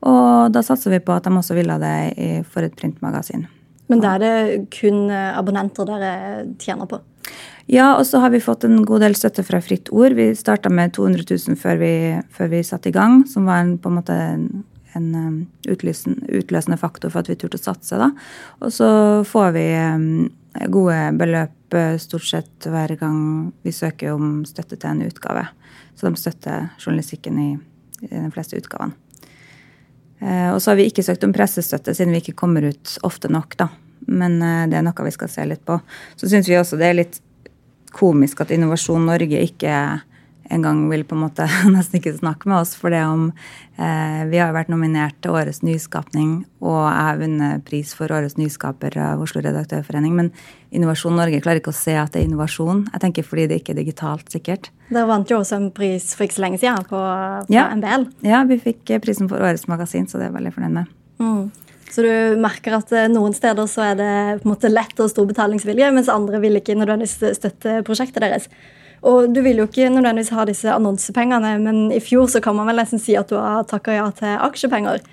Og 0.07 0.53
da 0.53 0.63
satser 0.63 0.93
vi 0.93 1.01
på 1.01 1.13
at 1.13 1.25
de 1.25 1.35
også 1.35 1.57
vil 1.57 1.71
ha 1.73 1.79
det 1.81 2.45
for 2.53 2.63
et 2.63 2.77
printmagasin. 2.77 3.47
Men 3.89 4.01
da 4.03 4.17
er 4.17 4.23
det 4.23 4.71
kun 4.75 5.11
eh, 5.15 5.37
abonnenter 5.39 5.87
dere 5.87 6.15
tjener 6.59 6.89
på. 6.91 6.99
Ja, 7.71 7.97
og 7.99 8.07
så 8.07 8.19
har 8.23 8.31
vi 8.31 8.43
fått 8.43 8.65
en 8.67 8.85
god 8.87 9.03
del 9.03 9.15
støtte 9.19 9.43
fra 9.47 9.61
Fritt 9.63 9.91
Ord. 9.95 10.15
Vi 10.19 10.33
starta 10.39 10.71
med 10.71 10.95
200 10.95 11.23
000 11.27 11.59
før 11.59 11.79
vi, 11.81 11.93
før 12.35 12.51
vi 12.51 12.63
satte 12.67 12.91
i 12.91 12.95
gang, 12.95 13.25
som 13.31 13.47
var 13.47 13.63
en, 13.63 13.77
på 13.79 13.91
en 13.91 13.99
måte 13.99 14.15
en, 14.15 14.47
en 14.97 15.07
um, 15.15 15.39
utløsende, 15.69 16.81
faktor 16.81 17.13
for 17.13 17.23
at 17.23 17.31
vi 17.31 17.39
turte 17.39 17.61
å 17.61 17.65
satse. 17.69 18.01
da. 18.01 18.11
Og 18.61 18.75
så 18.75 18.89
får 19.29 19.55
vi 19.57 19.67
um, 19.77 20.11
gode 20.73 20.99
beløp 21.21 21.77
uh, 21.77 21.97
stort 22.03 22.29
sett 22.29 22.69
hver 22.73 22.97
gang 23.01 23.21
vi 23.67 23.75
søker 23.77 24.17
om 24.17 24.45
støtte 24.49 24.79
til 24.81 24.93
en 24.93 25.07
utgave. 25.07 25.47
Så 25.97 26.09
de 26.09 26.21
støtter 26.21 26.71
journalistikken 26.81 27.41
i, 27.41 27.51
i 28.05 28.15
de 28.15 28.31
fleste 28.35 28.59
utgavene. 28.59 28.97
Eh, 30.21 30.55
Og 30.55 30.63
så 30.63 30.71
har 30.71 30.77
vi 30.81 30.89
ikke 30.89 31.05
søkt 31.05 31.25
om 31.25 31.35
pressestøtte 31.37 31.95
siden 31.95 32.15
vi 32.15 32.23
ikke 32.25 32.39
kommer 32.41 32.65
ut 32.65 32.97
ofte 33.07 33.29
nok, 33.33 33.57
da. 33.61 33.69
Men 34.09 34.41
eh, 34.43 34.67
det 34.71 34.79
er 34.79 34.87
noe 34.87 35.07
vi 35.07 35.15
skal 35.15 35.31
se 35.33 35.45
litt 35.49 35.65
på. 35.67 35.79
Så 36.17 36.31
syns 36.31 36.49
vi 36.49 36.59
også 36.59 36.79
det 36.81 36.91
er 36.91 37.01
litt 37.03 37.21
komisk 37.97 38.43
at 38.45 38.53
Innovasjon 38.53 39.07
Norge 39.09 39.41
ikke 39.45 39.73
engang 40.51 40.85
vil 40.91 41.03
på 41.09 41.17
en 41.17 41.23
måte 41.25 41.47
nesten 41.75 41.99
ikke 42.01 42.13
snakke 42.19 42.49
med 42.51 42.59
oss 42.63 42.75
for 42.79 42.95
det 42.95 43.01
om 43.07 43.29
eh, 43.79 44.23
Vi 44.31 44.39
har 44.41 44.53
vært 44.55 44.71
nominert 44.73 45.17
til 45.25 45.35
Årets 45.37 45.63
nyskapning, 45.67 46.45
og 46.63 46.79
jeg 46.87 47.03
har 47.09 47.21
vunnet 47.21 47.65
pris 47.67 47.93
for 47.97 48.13
Årets 48.15 48.39
nyskaper 48.39 48.97
av 49.03 49.23
Oslo 49.25 49.43
Redaktørforening. 49.45 50.15
Men 50.19 50.31
Innovasjon 50.77 51.15
Norge 51.17 51.41
klarer 51.41 51.61
ikke 51.63 51.73
å 51.75 51.79
se 51.79 51.95
at 51.97 52.13
det 52.13 52.23
er 52.23 52.29
innovasjon. 52.29 52.87
Jeg 52.93 53.03
tenker 53.05 53.27
fordi 53.27 53.47
det 53.51 53.61
ikke 53.63 53.73
er 53.77 53.81
digitalt, 53.83 54.27
sikkert. 54.33 54.71
Dere 54.91 55.07
vant 55.09 55.31
jo 55.31 55.39
også 55.41 55.57
en 55.61 55.71
pris 55.75 56.11
for 56.17 56.27
ikke 56.27 56.37
så 56.39 56.45
lenge 56.47 56.59
siden 56.63 56.85
på, 56.91 56.99
på 57.47 57.55
Ja. 57.55 57.69
NBL. 57.75 58.09
Ja, 58.27 58.43
vi 58.49 58.59
fikk 58.63 58.91
eh, 58.91 59.01
prisen 59.03 59.31
for 59.31 59.41
Årets 59.43 59.69
magasin, 59.71 60.07
så 60.11 60.19
det 60.19 60.27
er 60.27 60.33
jeg 60.33 60.39
veldig 60.41 60.55
fornøyd 60.59 60.77
med. 60.81 60.91
Mm. 61.23 61.45
Så 61.87 62.03
du 62.03 62.41
merker 62.43 62.75
at 62.77 62.91
eh, 62.99 63.07
noen 63.09 63.33
steder 63.37 63.69
så 63.71 63.85
er 63.93 63.95
det 64.01 64.11
på 64.43 64.49
en 64.49 64.53
måte 64.57 64.69
lett 64.73 64.99
og 65.01 65.09
stor 65.13 65.29
betalingsvilje, 65.31 65.93
mens 65.95 66.11
andre 66.13 66.41
vil 66.43 66.59
ikke 66.59 66.75
nødvendigvis 66.77 67.39
støtte 67.39 67.79
prosjektet 67.87 68.25
deres. 68.27 68.49
Og 69.05 69.29
du 69.35 69.43
vil 69.45 69.61
jo 69.61 69.67
ikke 69.69 69.91
nødvendigvis 69.93 70.33
ha 70.35 70.47
disse 70.49 70.73
annonsepengene, 70.73 71.57
men 71.63 71.93
i 71.93 72.01
fjor 72.01 72.31
så 72.33 72.41
kan 72.43 72.57
man 72.57 72.71
vel 72.71 72.81
nesten 72.81 73.03
si 73.03 73.17
at 73.19 73.31
du 73.31 73.37
har 73.37 73.67
takka 73.69 73.97
ja 73.99 74.09
til 74.17 74.37
aksjepenger. 74.49 75.05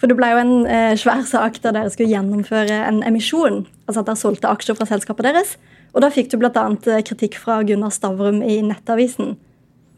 For 0.00 0.08
det 0.08 0.16
ble 0.16 0.30
jo 0.32 0.40
en 0.40 0.54
eh, 0.64 0.94
svær 0.98 1.26
sak 1.28 1.60
da 1.60 1.74
dere 1.76 1.92
skulle 1.92 2.10
gjennomføre 2.10 2.78
en 2.88 3.02
emisjon. 3.06 3.66
Altså 3.86 4.00
at 4.00 4.08
dere 4.08 4.20
solgte 4.22 4.48
aksjer 4.50 4.78
fra 4.78 4.88
selskapet 4.88 5.28
deres. 5.28 5.58
Og 5.92 6.00
da 6.04 6.10
fikk 6.14 6.30
du 6.32 6.38
bl.a. 6.40 6.64
kritikk 7.04 7.36
fra 7.40 7.60
Gunnar 7.66 7.92
Stavrum 7.92 8.40
i 8.46 8.60
Nettavisen. 8.64 9.34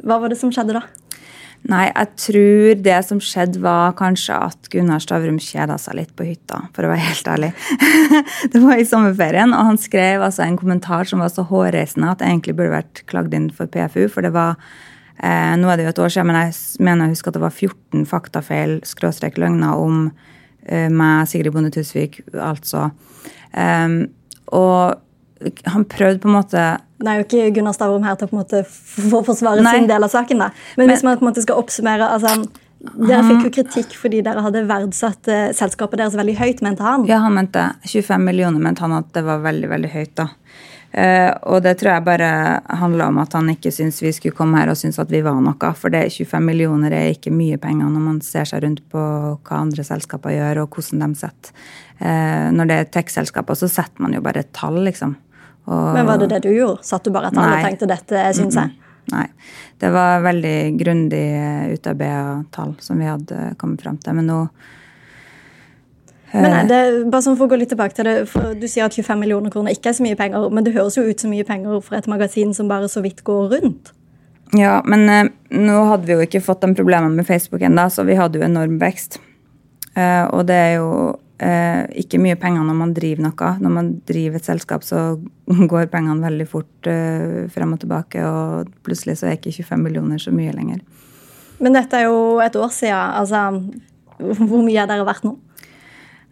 Hva 0.02 0.18
var 0.18 0.32
det 0.32 0.40
som 0.40 0.50
skjedde 0.54 0.74
da? 0.80 0.82
Nei, 1.70 1.84
jeg 1.92 2.08
tror 2.18 2.80
det 2.82 2.96
som 3.06 3.20
skjedde, 3.22 3.60
var 3.62 3.94
kanskje 3.98 4.34
at 4.48 4.70
Gunnar 4.72 5.02
Stavrum 5.02 5.38
kjeda 5.42 5.76
seg 5.78 5.94
litt 6.00 6.14
på 6.18 6.26
hytta, 6.26 6.64
for 6.74 6.86
å 6.86 6.90
være 6.90 7.04
helt 7.06 7.28
ærlig. 7.30 7.50
det 8.52 8.62
var 8.64 8.80
i 8.80 8.86
sommerferien, 8.88 9.54
og 9.54 9.68
han 9.70 9.78
skrev 9.78 10.24
altså 10.26 10.42
en 10.42 10.58
kommentar 10.58 11.06
som 11.08 11.22
var 11.22 11.30
så 11.30 11.44
hårreisende 11.46 12.10
at 12.10 12.18
det 12.18 12.32
egentlig 12.32 12.56
burde 12.58 12.74
vært 12.74 13.04
klagd 13.10 13.36
inn 13.38 13.46
for 13.54 13.70
PFU, 13.70 14.08
for 14.10 14.26
det 14.26 14.32
var 14.34 14.58
eh, 15.22 15.54
Nå 15.60 15.70
er 15.70 15.78
det 15.78 15.86
jo 15.86 15.94
et 15.94 16.02
år 16.02 16.16
siden, 16.16 16.32
men 16.32 16.40
jeg 16.40 16.82
mener 16.82 17.06
jeg 17.06 17.14
husker 17.14 17.30
at 17.30 17.38
det 17.38 17.44
var 17.46 17.54
14 17.54 18.10
faktafeil, 18.10 18.76
skråstrek 18.88 19.38
løgner, 19.38 19.78
om 19.78 20.08
eh, 20.66 20.90
meg, 20.90 21.30
Sigrid 21.30 21.54
Bonde 21.54 21.70
Tusvik, 21.74 22.24
altså. 22.34 22.88
Um, 23.54 24.00
og 24.50 24.98
han 25.74 25.84
prøvde 25.88 26.22
på 26.22 26.30
en 26.30 26.36
måte 26.36 26.64
Nå 27.02 27.10
er 27.10 27.20
jo 27.20 27.26
ikke 27.26 27.52
Gunnar 27.56 27.74
Stavrum 27.74 28.04
her 28.06 28.18
til 28.18 28.28
å 28.28 28.30
på 28.30 28.36
en 28.36 28.42
måte 28.44 28.60
forsvare 29.26 29.62
Nei. 29.64 29.72
sin 29.74 29.88
del 29.90 30.06
av 30.06 30.12
saken. 30.12 30.44
da. 30.44 30.52
Men, 30.78 30.92
hvis 30.92 31.02
man 31.02 31.18
på 31.18 31.24
en 31.24 31.32
måte 31.32 31.42
skal 31.42 31.58
oppsummere 31.58 32.06
altså, 32.14 32.36
Dere 32.82 33.22
fikk 33.26 33.44
jo 33.46 33.50
kritikk 33.56 33.92
fordi 33.94 34.24
dere 34.26 34.42
hadde 34.42 34.64
verdsatt 34.66 35.28
eh, 35.30 35.50
selskapet 35.54 36.00
deres 36.00 36.16
veldig 36.18 36.34
høyt, 36.34 36.62
mente 36.66 36.82
han. 36.82 37.04
Ja, 37.06 37.20
han 37.22 37.36
mente 37.36 37.68
25 37.86 38.24
millioner, 38.26 38.58
mente 38.62 38.82
han 38.82 38.96
at 38.96 39.12
det 39.14 39.22
var 39.22 39.44
veldig, 39.44 39.68
veldig 39.70 39.90
høyt, 39.92 40.14
da. 40.18 40.26
Eh, 40.92 41.30
og 41.48 41.62
det 41.64 41.78
tror 41.80 41.94
jeg 41.94 42.04
bare 42.04 42.30
handla 42.82 43.06
om 43.08 43.20
at 43.22 43.32
han 43.38 43.46
ikke 43.48 43.70
syntes 43.72 44.02
vi 44.02 44.10
skulle 44.12 44.36
komme 44.36 44.60
her 44.60 44.68
og 44.68 44.76
synes 44.76 44.98
at 45.00 45.12
vi 45.12 45.22
var 45.24 45.38
noe. 45.40 45.72
For 45.78 45.94
det 45.94 46.04
25 46.12 46.44
millioner 46.44 46.92
er 46.96 47.14
ikke 47.14 47.32
mye 47.32 47.60
penger 47.62 47.88
når 47.88 48.04
man 48.10 48.20
ser 48.24 48.50
seg 48.50 48.64
rundt 48.66 48.82
på 48.92 49.00
hva 49.00 49.62
andre 49.62 49.86
selskaper 49.86 50.34
gjør, 50.34 50.64
og 50.64 50.76
hvordan 50.76 51.14
de 51.14 51.22
setter. 51.22 51.54
Eh, 52.02 52.48
når 52.52 52.68
det 52.68 52.78
er 52.78 52.90
tech-selskaper, 52.98 53.56
så 53.56 53.70
setter 53.70 54.04
man 54.04 54.16
jo 54.16 54.24
bare 54.24 54.44
et 54.44 54.52
tall, 54.56 54.82
liksom. 54.84 55.16
Og, 55.70 55.92
Men 55.94 56.08
var 56.08 56.18
det 56.18 56.30
det 56.32 56.42
du 56.46 56.50
gjorde? 56.50 56.82
Satt 56.86 57.04
du 57.06 57.12
bare 57.14 57.30
et 57.30 57.36
tall 57.38 57.52
og 57.54 57.66
tenkte 57.66 57.88
dette 57.90 58.24
syns 58.36 58.58
jeg? 58.58 58.72
Nei. 59.12 59.26
Det 59.82 59.90
var 59.90 60.22
veldig 60.22 60.58
grundig 60.78 61.24
utarbeida 61.74 62.44
tall 62.54 62.76
som 62.82 63.00
vi 63.02 63.08
hadde 63.10 63.52
kommet 63.58 63.82
fram 63.82 63.98
til. 63.98 64.14
Men 64.18 64.30
nå 64.30 64.38
Men 66.32 66.46
nei, 66.48 66.60
det, 66.70 66.82
bare 67.12 67.24
sånn 67.26 67.36
for 67.36 67.44
å 67.44 67.52
gå 67.52 67.58
litt 67.60 67.72
tilbake 67.74 67.96
til 67.96 68.08
det, 68.08 68.14
for 68.30 68.54
Du 68.56 68.64
sier 68.70 68.86
at 68.86 68.94
25 68.96 69.18
millioner 69.20 69.52
kroner 69.52 69.74
ikke 69.74 69.90
er 69.90 69.98
så 69.98 70.06
mye 70.06 70.16
penger, 70.16 70.46
men 70.48 70.64
det 70.64 70.72
høres 70.76 70.96
jo 70.96 71.04
ut 71.04 71.20
som 71.20 71.34
mye 71.34 71.44
penger 71.44 71.82
for 71.84 71.98
et 71.98 72.08
magasin 72.08 72.54
som 72.56 72.70
bare 72.70 72.88
så 72.88 73.02
vidt 73.04 73.20
går 73.26 73.50
rundt. 73.56 73.92
Ja, 74.56 74.78
men 74.84 75.08
eh, 75.08 75.28
nå 75.56 75.76
hadde 75.88 76.08
vi 76.08 76.16
jo 76.16 76.24
ikke 76.24 76.42
fått 76.44 76.64
de 76.64 76.72
problemene 76.76 77.12
med 77.16 77.28
Facebook 77.28 77.62
ennå, 77.64 77.88
så 77.92 78.04
vi 78.08 78.16
hadde 78.18 78.40
jo 78.40 78.46
enorm 78.46 78.78
vekst. 78.80 79.18
Eh, 79.96 80.24
og 80.28 80.46
det 80.48 80.56
er 80.56 80.74
jo 80.78 80.88
eh, 81.42 81.82
ikke 82.02 82.20
mye 82.22 82.38
penger 82.40 82.64
når 82.66 82.78
man 82.78 82.94
driver 82.96 83.26
noe. 83.26 83.52
Når 83.62 83.74
man 83.74 83.92
driver 84.08 84.40
et 84.40 84.48
selskap, 84.48 84.86
så 84.86 85.02
går 85.72 85.90
pengene 85.92 86.24
veldig 86.24 86.48
fort 86.50 86.90
eh, 86.90 87.44
frem 87.52 87.76
og 87.76 87.82
tilbake, 87.82 88.24
og 88.24 88.72
plutselig 88.86 89.18
så 89.20 89.30
er 89.30 89.38
ikke 89.38 89.54
25 89.58 89.86
millioner 89.86 90.22
så 90.22 90.34
mye 90.34 90.54
lenger. 90.56 90.82
Men 91.62 91.78
dette 91.78 91.98
er 91.98 92.08
jo 92.08 92.40
et 92.42 92.56
år 92.58 92.70
siden. 92.74 93.16
Altså, 93.20 93.46
hvor 94.18 94.62
mye 94.62 94.82
er 94.82 94.90
dere 94.90 95.06
verdt 95.06 95.26
nå? 95.26 95.36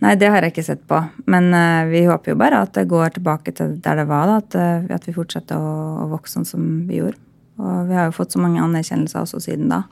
Nei, 0.00 0.14
det 0.16 0.30
har 0.32 0.40
jeg 0.40 0.54
ikke 0.54 0.64
sett 0.64 0.82
på. 0.88 0.98
Men 1.30 1.52
eh, 1.54 1.84
vi 1.90 2.04
håper 2.08 2.32
jo 2.32 2.40
bare 2.40 2.62
at 2.64 2.72
det 2.76 2.88
går 2.88 3.16
tilbake 3.18 3.52
til 3.56 3.76
der 3.84 4.00
det 4.00 4.08
var. 4.08 4.30
Da, 4.30 4.38
at, 4.40 4.56
eh, 4.56 4.94
at 4.96 5.06
vi 5.08 5.16
fortsetter 5.16 5.60
å, 5.60 5.74
å 6.06 6.10
vokse 6.14 6.38
sånn 6.38 6.48
som 6.48 6.68
vi 6.88 7.02
gjorde. 7.02 7.20
Og 7.60 7.90
vi 7.90 7.96
har 7.98 8.08
jo 8.08 8.16
fått 8.16 8.32
så 8.32 8.40
mange 8.40 8.62
anerkjennelser 8.64 9.20
også 9.20 9.42
siden 9.44 9.68
da. 9.72 9.82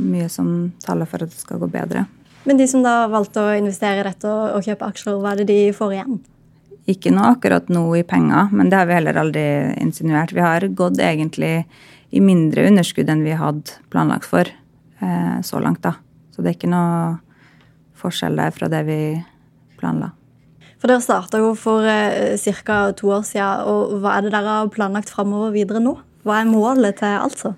Mye 0.00 0.30
som 0.32 0.72
taler 0.82 1.08
for 1.10 1.22
at 1.22 1.32
det 1.34 1.42
skal 1.42 1.60
gå 1.60 1.68
bedre. 1.70 2.06
Men 2.44 2.60
de 2.60 2.66
som 2.68 2.84
da 2.84 3.06
valgte 3.08 3.40
å 3.40 3.56
investere 3.56 4.02
i 4.02 4.06
dette 4.06 4.28
og, 4.28 4.58
og 4.58 4.66
kjøpe 4.66 4.88
aksjer, 4.92 5.18
hva 5.20 5.32
er 5.32 5.42
det 5.42 5.48
de 5.48 5.58
får 5.76 5.94
igjen? 5.96 6.18
Ikke 6.92 7.12
noe 7.14 7.30
akkurat 7.32 7.70
nå 7.72 7.86
i 7.96 8.04
penger, 8.04 8.50
men 8.52 8.68
det 8.68 8.76
har 8.76 8.88
vi 8.90 8.96
heller 8.98 9.16
aldri 9.16 9.44
insinuert. 9.80 10.34
Vi 10.36 10.44
har 10.44 10.66
gått 10.76 11.00
egentlig 11.00 11.54
i 12.12 12.20
mindre 12.20 12.66
underskudd 12.68 13.08
enn 13.08 13.24
vi 13.24 13.38
hadde 13.40 13.78
planlagt 13.92 14.28
for 14.28 14.44
eh, 14.44 15.38
så 15.40 15.62
langt, 15.64 15.80
da. 15.86 15.96
Så 16.34 16.44
det 16.44 16.52
er 16.52 16.58
ikke 16.58 16.74
noe 16.74 17.16
forskjell 17.96 18.36
der 18.36 18.52
fra 18.52 18.68
det 18.68 18.84
vi 18.90 18.98
planla. 19.80 20.12
For 20.76 20.92
Dere 20.92 21.00
starta 21.00 21.40
jo 21.40 21.54
for 21.56 21.88
eh, 21.88 22.36
ca. 22.60 22.78
to 22.92 23.08
år 23.16 23.24
siden. 23.24 23.64
og 23.64 24.02
Hva 24.02 24.18
er 24.18 24.26
det 24.26 24.34
dere 24.36 24.58
har 24.60 24.72
planlagt 24.74 25.14
framover 25.14 25.54
videre 25.54 25.80
nå? 25.80 25.96
Hva 26.28 26.42
er 26.42 26.50
målet 26.50 27.00
til 27.00 27.16
altså? 27.16 27.54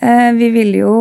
Eh, 0.00 0.32
vi 0.32 0.46
vil 0.48 0.72
jo 0.78 0.92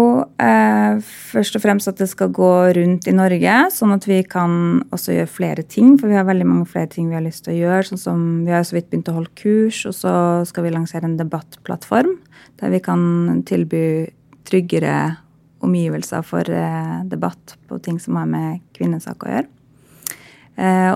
eh, 0.44 0.98
først 1.32 1.56
og 1.56 1.63
fremst 1.63 1.88
at 1.88 2.01
det 2.01 2.10
skal 2.12 2.34
gå 2.36 2.51
rundt 2.75 3.06
i 3.08 3.13
Norge, 3.15 3.53
sånn 3.72 3.94
at 3.96 4.03
vi 4.10 4.18
kan 4.27 4.82
også 4.91 5.15
gjøre 5.15 5.32
flere 5.32 5.63
ting. 5.63 5.94
For 6.01 6.12
vi 6.12 6.18
har 6.20 6.27
veldig 6.27 6.48
mange 6.50 6.68
flere 6.68 6.91
ting 6.91 7.08
vi 7.08 7.15
har 7.15 7.24
lyst 7.24 7.46
til 7.46 7.56
å 7.56 7.60
gjøre. 7.62 7.88
sånn 7.88 8.01
som 8.01 8.25
Vi 8.44 8.51
har 8.51 8.68
så 8.68 8.75
vidt 8.75 8.89
begynt 8.91 9.08
å 9.08 9.15
holde 9.15 9.32
kurs, 9.39 9.86
og 9.88 9.96
så 9.96 10.13
skal 10.50 10.68
vi 10.68 10.75
lansere 10.75 11.08
en 11.08 11.15
debattplattform 11.20 12.18
der 12.60 12.75
vi 12.75 12.84
kan 12.84 13.44
tilby 13.48 14.12
tryggere 14.44 15.15
omgivelser 15.63 16.24
for 16.27 16.44
eh, 16.44 17.00
debatt 17.08 17.56
på 17.72 17.79
ting 17.79 18.03
som 18.03 18.20
har 18.20 18.27
med 18.27 18.60
kvinnesak 18.75 19.24
å 19.24 19.32
gjøre. 19.32 19.50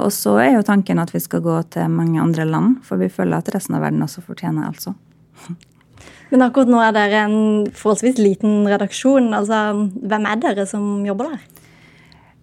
Og 0.04 0.10
så 0.12 0.34
er 0.44 0.50
jo 0.58 0.66
tanken 0.68 1.00
at 1.00 1.14
vi 1.14 1.22
skal 1.24 1.40
gå 1.40 1.56
til 1.72 1.88
mange 1.88 2.20
andre 2.20 2.44
land, 2.44 2.82
for 2.84 3.00
vi 3.00 3.08
føler 3.08 3.40
at 3.40 3.48
resten 3.56 3.78
av 3.78 3.86
verden 3.86 4.04
også 4.04 4.20
fortjener 4.26 4.68
altså. 4.68 4.92
Men 6.34 6.48
akkurat 6.48 6.70
nå 6.72 6.80
er 6.82 6.94
dere 6.96 7.26
en 7.28 7.42
forholdsvis 7.78 8.18
liten 8.18 8.64
redaksjon. 8.66 9.30
altså 9.38 9.90
Hvem 10.02 10.24
er 10.26 10.40
dere 10.42 10.66
som 10.66 11.04
jobber 11.06 11.30
der? 11.30 11.44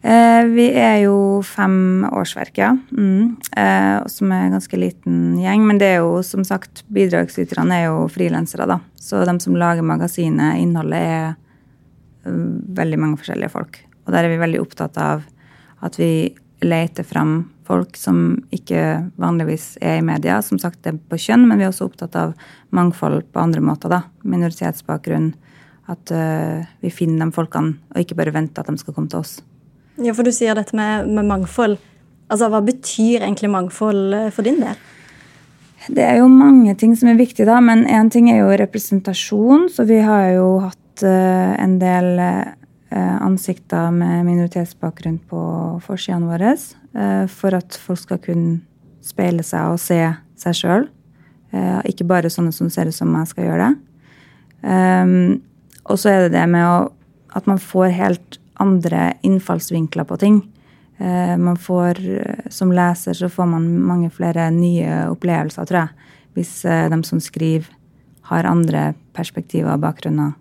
Eh, 0.01 0.45
vi 0.49 0.69
er 0.79 1.01
jo 1.03 1.43
fem 1.45 2.07
årsverk, 2.09 2.55
ja. 2.63 2.71
Mm. 2.95 3.35
Eh, 3.51 3.97
som 4.09 4.31
er 4.33 4.47
en 4.47 4.55
ganske 4.55 4.79
liten 4.79 5.19
gjeng. 5.43 5.67
Men 5.67 5.83
det 5.83 5.91
er 5.91 5.99
jo 6.05 6.23
som 6.25 6.47
sagt, 6.47 6.85
bidragsyterne 6.87 7.81
er 7.81 7.89
jo 7.89 8.07
frilansere, 8.15 8.69
da. 8.71 8.79
Så 8.95 9.25
de 9.27 9.35
som 9.43 9.59
lager 9.59 9.83
magasinet, 9.83 10.61
innholdet, 10.63 11.03
er 11.03 12.31
uh, 12.31 12.47
veldig 12.79 12.99
mange 13.01 13.19
forskjellige 13.19 13.53
folk. 13.53 13.83
Og 14.07 14.15
der 14.15 14.25
er 14.25 14.33
vi 14.33 14.41
veldig 14.41 14.63
opptatt 14.63 14.97
av 15.03 15.27
at 15.83 15.99
vi 15.99 16.31
leter 16.63 17.03
fram 17.09 17.41
folk 17.71 17.99
som 17.99 18.41
ikke 18.55 18.83
vanligvis 19.21 19.77
er 19.85 20.00
i 20.00 20.07
media. 20.07 20.41
Som 20.43 20.59
sagt, 20.59 20.83
det 20.83 20.95
er 20.95 21.03
på 21.11 21.19
kjønn, 21.21 21.47
men 21.49 21.61
vi 21.61 21.67
er 21.67 21.71
også 21.73 21.87
opptatt 21.91 22.19
av 22.19 22.35
mangfold 22.75 23.23
på 23.31 23.43
andre 23.43 23.62
måter. 23.65 23.93
da. 23.93 24.03
Minoritetsbakgrunn. 24.27 25.33
At 25.91 26.12
uh, 26.15 26.67
vi 26.85 26.93
finner 26.95 27.27
de 27.27 27.35
folkene, 27.35 27.79
og 27.91 28.03
ikke 28.03 28.19
bare 28.19 28.35
venter 28.35 28.62
at 28.62 28.71
de 28.71 28.79
skal 28.79 28.95
komme 28.95 29.11
til 29.11 29.25
oss. 29.25 29.41
Ja, 30.00 30.15
for 30.15 30.27
Du 30.27 30.33
sier 30.33 30.55
dette 30.55 30.77
med, 30.77 31.09
med 31.11 31.27
mangfold. 31.29 31.79
Altså, 32.31 32.47
Hva 32.53 32.61
betyr 32.62 33.25
egentlig 33.25 33.50
mangfold 33.50 34.15
eh, 34.15 34.31
for 34.31 34.47
din 34.47 34.61
del? 34.62 34.79
Det 35.91 36.05
er 36.05 36.21
jo 36.21 36.29
mange 36.31 36.77
ting 36.79 36.93
som 36.97 37.11
er 37.11 37.19
viktig, 37.19 37.43
da, 37.49 37.57
men 37.65 37.87
én 37.89 38.11
ting 38.12 38.29
er 38.31 38.43
jo 38.43 38.55
representasjon. 38.61 39.67
Så 39.73 39.89
vi 39.89 39.99
har 40.05 40.29
jo 40.37 40.47
hatt 40.62 41.05
uh, 41.05 41.57
en 41.59 41.79
del 41.83 42.21
uh, 42.21 43.17
ansikter 43.25 43.91
med 43.95 44.29
minoritetsbakgrunn 44.29 45.19
på 45.31 45.43
forsidene 45.87 46.31
våre. 46.31 46.55
Uh, 46.97 47.27
for 47.31 47.55
at 47.55 47.77
folk 47.79 48.01
skal 48.03 48.23
kunne 48.23 48.61
speile 49.05 49.45
seg 49.47 49.75
og 49.75 49.81
se 49.81 50.01
seg 50.41 50.57
sjøl. 50.57 50.89
ikke 51.51 52.05
bare 52.07 52.31
sånne 52.31 52.53
som 52.55 52.69
ser 52.71 52.87
ut 52.87 52.95
som 52.95 53.11
jeg 53.17 53.27
skal 53.27 53.47
gjøre 53.49 53.65
det. 53.65 53.79
Um, 54.63 55.41
og 55.91 55.99
så 55.99 56.13
er 56.13 56.21
det 56.23 56.37
det 56.37 56.45
med 56.53 56.63
å, 56.63 56.77
at 57.35 57.49
man 57.51 57.59
får 57.59 57.91
helt 57.97 58.39
andre 58.63 59.15
innfallsvinkler 59.27 60.07
på 60.07 60.19
ting. 60.21 60.39
Eh, 61.01 61.37
man 61.37 61.57
får, 61.57 61.99
Som 62.51 62.73
leser 62.73 63.15
så 63.15 63.29
får 63.29 63.47
man 63.47 63.69
mange 63.81 64.11
flere 64.11 64.51
nye 64.51 65.07
opplevelser, 65.09 65.65
tror 65.65 65.81
jeg. 65.81 66.11
Hvis 66.37 66.65
eh, 66.65 66.89
de 66.91 67.03
som 67.05 67.21
skriver, 67.21 67.69
har 68.31 68.47
andre 68.47 68.95
perspektiver 69.17 69.73
og 69.75 69.81
bakgrunner 69.83 70.37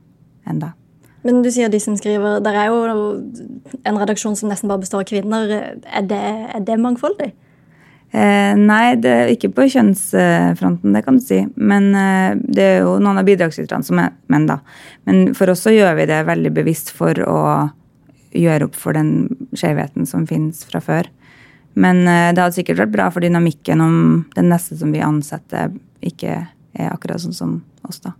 enn 0.45 0.59
deg. 0.61 0.78
Men 1.27 1.41
du 1.43 1.49
sier 1.51 1.71
de 1.71 1.79
som 1.83 1.97
skriver. 1.99 2.39
Der 2.43 2.55
er 2.55 2.69
jo 2.71 2.79
en 3.83 3.99
redaksjon 3.99 4.37
som 4.39 4.51
nesten 4.51 4.71
bare 4.71 4.83
består 4.85 5.03
av 5.03 5.09
kvinner. 5.09 5.51
Er 5.83 6.05
det, 6.07 6.23
er 6.55 6.65
det 6.65 6.79
mangfoldig? 6.79 7.33
Eh, 8.09 8.53
nei, 8.57 8.95
det 8.97 9.09
er 9.13 9.31
ikke 9.35 9.51
på 9.53 9.67
kjønnsfronten, 9.69 10.95
det 10.95 11.03
kan 11.05 11.19
du 11.19 11.23
si. 11.23 11.43
Men 11.55 11.91
eh, 11.93 12.39
det 12.39 12.65
er 12.65 12.79
jo 12.81 12.95
noen 13.03 13.21
av 13.21 13.27
bidragsyterne 13.27 13.85
som 13.85 14.01
er 14.01 14.15
menn, 14.31 14.47
da. 14.49 14.61
Men 15.05 15.35
for 15.37 15.51
oss 15.53 15.61
så 15.67 15.73
gjør 15.75 15.93
vi 15.99 16.07
det 16.09 16.23
veldig 16.29 16.53
bevisst 16.55 16.89
for 16.95 17.19
å 17.21 17.41
gjøre 18.33 18.69
opp 18.69 18.77
for 18.77 18.97
den 18.97 19.29
skjevheten 19.57 20.09
som 20.09 20.25
finnes 20.29 20.63
fra 20.65 20.81
før. 20.81 21.09
Men 21.77 22.01
eh, 22.07 22.31
det 22.33 22.41
hadde 22.41 22.57
sikkert 22.57 22.81
vært 22.85 22.95
bra 22.95 23.11
for 23.13 23.25
dynamikken 23.25 23.83
om 23.85 23.99
den 24.33 24.49
neste 24.49 24.79
som 24.79 24.95
vi 24.95 25.05
ansetter, 25.05 25.75
ikke 26.01 26.39
er 26.79 26.89
akkurat 26.89 27.21
sånn 27.21 27.37
som 27.37 27.55
oss, 27.85 28.01
da. 28.01 28.15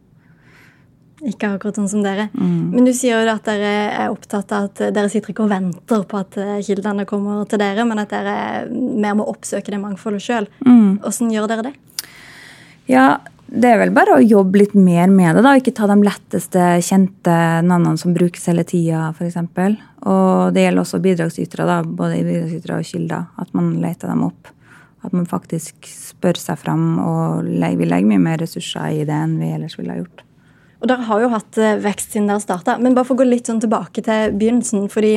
Ikke 1.28 1.50
akkurat 1.52 1.76
sånn 1.76 1.90
som 1.92 2.04
dere. 2.04 2.30
Mm. 2.32 2.70
Men 2.72 2.86
du 2.88 2.94
sier 2.96 3.20
jo 3.20 3.32
at 3.34 3.48
dere 3.50 3.74
er 3.92 4.14
opptatt 4.14 4.54
av 4.56 4.70
at 4.70 4.84
dere 4.96 5.10
sitter 5.12 5.34
ikke 5.34 5.44
og 5.44 5.52
venter 5.52 6.06
på 6.08 6.20
at 6.22 6.38
eh, 6.40 6.60
kildene 6.64 7.08
kommer 7.10 7.44
til 7.50 7.60
dere, 7.60 7.84
men 7.88 8.00
at 8.00 8.14
dere 8.14 8.38
mer 8.72 9.18
må 9.20 9.28
oppsøke 9.28 9.74
det 9.74 9.82
mangfoldet 9.82 10.24
sjøl. 10.24 10.48
Mm. 10.64 11.02
Gjør 11.04 11.50
dere 11.52 11.68
det? 11.68 11.74
Ja, 12.90 13.10
det 13.50 13.70
er 13.70 13.80
vel 13.82 13.92
bare 13.94 14.16
å 14.16 14.24
jobbe 14.24 14.62
litt 14.62 14.76
mer 14.78 15.10
med 15.12 15.36
det, 15.36 15.44
da. 15.46 15.56
Ikke 15.58 15.74
ta 15.76 15.90
de 15.90 15.98
letteste, 16.06 16.70
kjente 16.86 17.36
navnene 17.66 17.98
som 18.00 18.14
brukes 18.16 18.48
hele 18.50 18.64
tida, 18.68 19.10
f.eks. 19.12 19.40
Og 20.08 20.56
det 20.56 20.64
gjelder 20.64 20.84
også 20.84 21.02
bidragsytere, 21.04 21.68
da. 21.68 21.82
Både 21.84 22.22
bidragsytere 22.24 22.80
og 22.80 22.88
kilder. 22.88 23.28
At 23.42 23.52
man 23.58 23.74
leter 23.84 24.12
dem 24.12 24.24
opp. 24.30 24.54
At 25.04 25.16
man 25.16 25.28
faktisk 25.30 25.90
spør 25.90 26.40
seg 26.40 26.60
fram, 26.62 26.88
og 27.02 27.48
vi 27.50 27.88
legger 27.88 28.10
mye 28.10 28.24
mer 28.24 28.42
ressurser 28.44 29.02
i 29.02 29.06
det 29.08 29.16
enn 29.16 29.38
vi 29.42 29.54
ellers 29.56 29.78
ville 29.80 29.96
ha 29.96 30.02
gjort. 30.02 30.26
Og 30.80 30.88
Dere 30.88 31.06
har 31.10 31.24
jo 31.24 31.32
hatt 31.34 31.60
eh, 31.60 31.78
vekst 31.84 32.14
siden 32.16 32.30
dere 32.32 32.44
starta, 32.44 32.78
men 32.80 32.96
bare 32.96 33.08
for 33.08 33.18
å 33.18 33.22
gå 33.22 33.28
litt 33.28 33.50
sånn 33.50 33.60
tilbake 33.64 34.04
til 34.06 34.36
begynnelsen. 34.40 34.88
fordi 34.92 35.16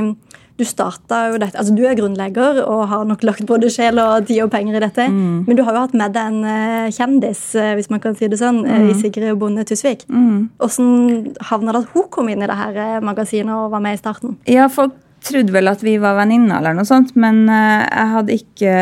du 0.61 0.67
starta 0.69 1.23
jo 1.33 1.39
dette, 1.41 1.57
altså 1.59 1.73
du 1.75 1.83
er 1.89 1.97
grunnlegger 1.97 2.61
og 2.67 2.83
har 2.91 3.07
nok 3.09 3.23
lagt 3.25 3.47
både 3.49 3.71
sjel 3.73 3.97
og 4.03 4.27
tid 4.29 4.43
og 4.45 4.51
penger 4.53 4.77
i 4.77 4.83
dette. 4.85 5.07
Mm. 5.09 5.45
Men 5.47 5.59
du 5.59 5.63
har 5.65 5.77
jo 5.77 5.85
hatt 5.87 5.95
med 5.97 6.13
deg 6.15 6.29
en 6.29 6.49
eh, 6.49 6.91
kjendis, 6.93 7.41
eh, 7.59 7.73
hvis 7.79 7.89
man 7.93 8.03
kan 8.05 8.19
si 8.19 8.29
det 8.31 8.39
sånn, 8.41 8.61
mm. 8.67 8.91
i 8.91 8.99
Sigrid 8.99 9.39
Bonde 9.41 9.65
Tusvik. 9.69 10.05
Mm. 10.13 10.51
Hvordan 10.61 11.33
havna 11.49 11.73
det 11.75 11.83
at 11.87 11.97
hun 11.97 12.11
kom 12.13 12.29
inn 12.29 12.45
i 12.45 12.51
det 12.51 12.59
her 12.59 13.01
magasinet 13.05 13.55
og 13.57 13.73
var 13.73 13.83
med 13.85 13.97
i 13.97 14.03
starten? 14.03 14.37
Ja, 14.51 14.69
folk 14.73 14.99
trodde 15.25 15.55
vel 15.55 15.71
at 15.71 15.83
vi 15.87 15.97
var 16.03 16.19
venninner, 16.19 16.59
eller 16.59 16.77
noe 16.77 16.87
sånt, 16.87 17.15
men 17.15 17.45
jeg 17.47 18.09
hadde 18.11 18.35
ikke, 18.35 18.73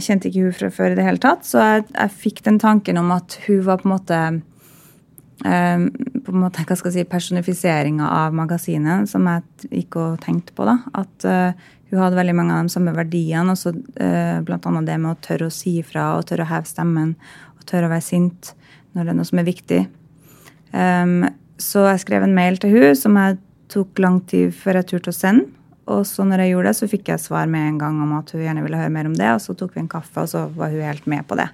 kjente 0.00 0.30
ikke 0.30 0.46
hun 0.46 0.54
fra 0.56 0.70
før 0.72 0.94
i 0.94 0.96
det 0.96 1.04
hele 1.04 1.20
tatt. 1.20 1.44
Så 1.44 1.60
jeg, 1.60 1.84
jeg 1.92 2.14
fikk 2.24 2.40
den 2.46 2.56
tanken 2.62 2.98
om 2.98 3.12
at 3.12 3.36
hun 3.46 3.60
var 3.68 3.82
på 3.82 3.88
en 3.90 3.94
måte 3.94 4.20
på 6.30 6.38
en 6.38 6.46
måte, 6.46 6.64
hva 6.66 6.76
skal 6.78 6.92
jeg 6.92 7.04
si, 7.04 7.10
personifiseringa 7.10 8.08
av 8.14 8.34
magasinet, 8.36 9.10
som 9.10 9.26
jeg 9.28 9.70
gikk 9.82 9.98
og 10.00 10.16
tenkte 10.24 10.54
på. 10.56 10.66
da, 10.68 10.78
At 11.02 11.26
uh, 11.28 11.68
hun 11.90 12.02
hadde 12.04 12.18
veldig 12.20 12.36
mange 12.38 12.56
av 12.56 12.66
de 12.66 12.74
samme 12.74 12.94
verdiene. 12.96 13.54
også 13.54 13.74
uh, 13.74 14.40
Blant 14.46 14.66
annet 14.70 14.88
det 14.88 14.98
med 15.02 15.12
å 15.12 15.20
tørre 15.24 15.50
å 15.50 15.54
si 15.54 15.78
ifra 15.82 16.12
og 16.16 16.26
tørre 16.30 16.46
å 16.46 16.52
heve 16.52 16.70
stemmen 16.70 17.14
og 17.58 17.68
tørre 17.68 17.90
å 17.90 17.94
være 17.94 18.06
sint 18.06 18.54
når 18.94 19.06
det 19.06 19.12
er 19.12 19.20
noe 19.20 19.28
som 19.28 19.42
er 19.42 19.48
viktig. 19.50 19.80
Um, 20.72 21.22
så 21.60 21.84
jeg 21.90 22.04
skrev 22.04 22.24
en 22.24 22.34
mail 22.34 22.58
til 22.62 22.72
hun 22.74 22.96
som 22.98 23.18
jeg 23.18 23.38
tok 23.70 24.00
lang 24.02 24.20
tid 24.30 24.54
før 24.56 24.80
jeg 24.80 24.92
turte 24.94 25.12
å 25.12 25.16
sende. 25.16 25.50
Og 25.90 26.04
så 26.06 26.24
når 26.26 26.44
jeg 26.44 26.52
gjorde 26.52 26.70
det, 26.70 26.78
så 26.78 26.88
fikk 26.90 27.08
jeg 27.10 27.22
svar 27.22 27.48
med 27.50 27.66
en 27.66 27.78
gang 27.80 28.00
om 28.04 28.12
at 28.18 28.30
hun 28.34 28.42
gjerne 28.44 28.62
ville 28.62 28.78
høre 28.78 28.92
mer 28.94 29.08
om 29.10 29.16
det. 29.16 29.30
Og 29.34 29.42
så 29.42 29.56
tok 29.58 29.74
vi 29.74 29.82
en 29.82 29.90
kaffe, 29.90 30.22
og 30.22 30.30
så 30.30 30.44
var 30.54 30.70
hun 30.70 30.86
helt 30.86 31.06
med 31.10 31.26
på 31.26 31.38
det. 31.40 31.48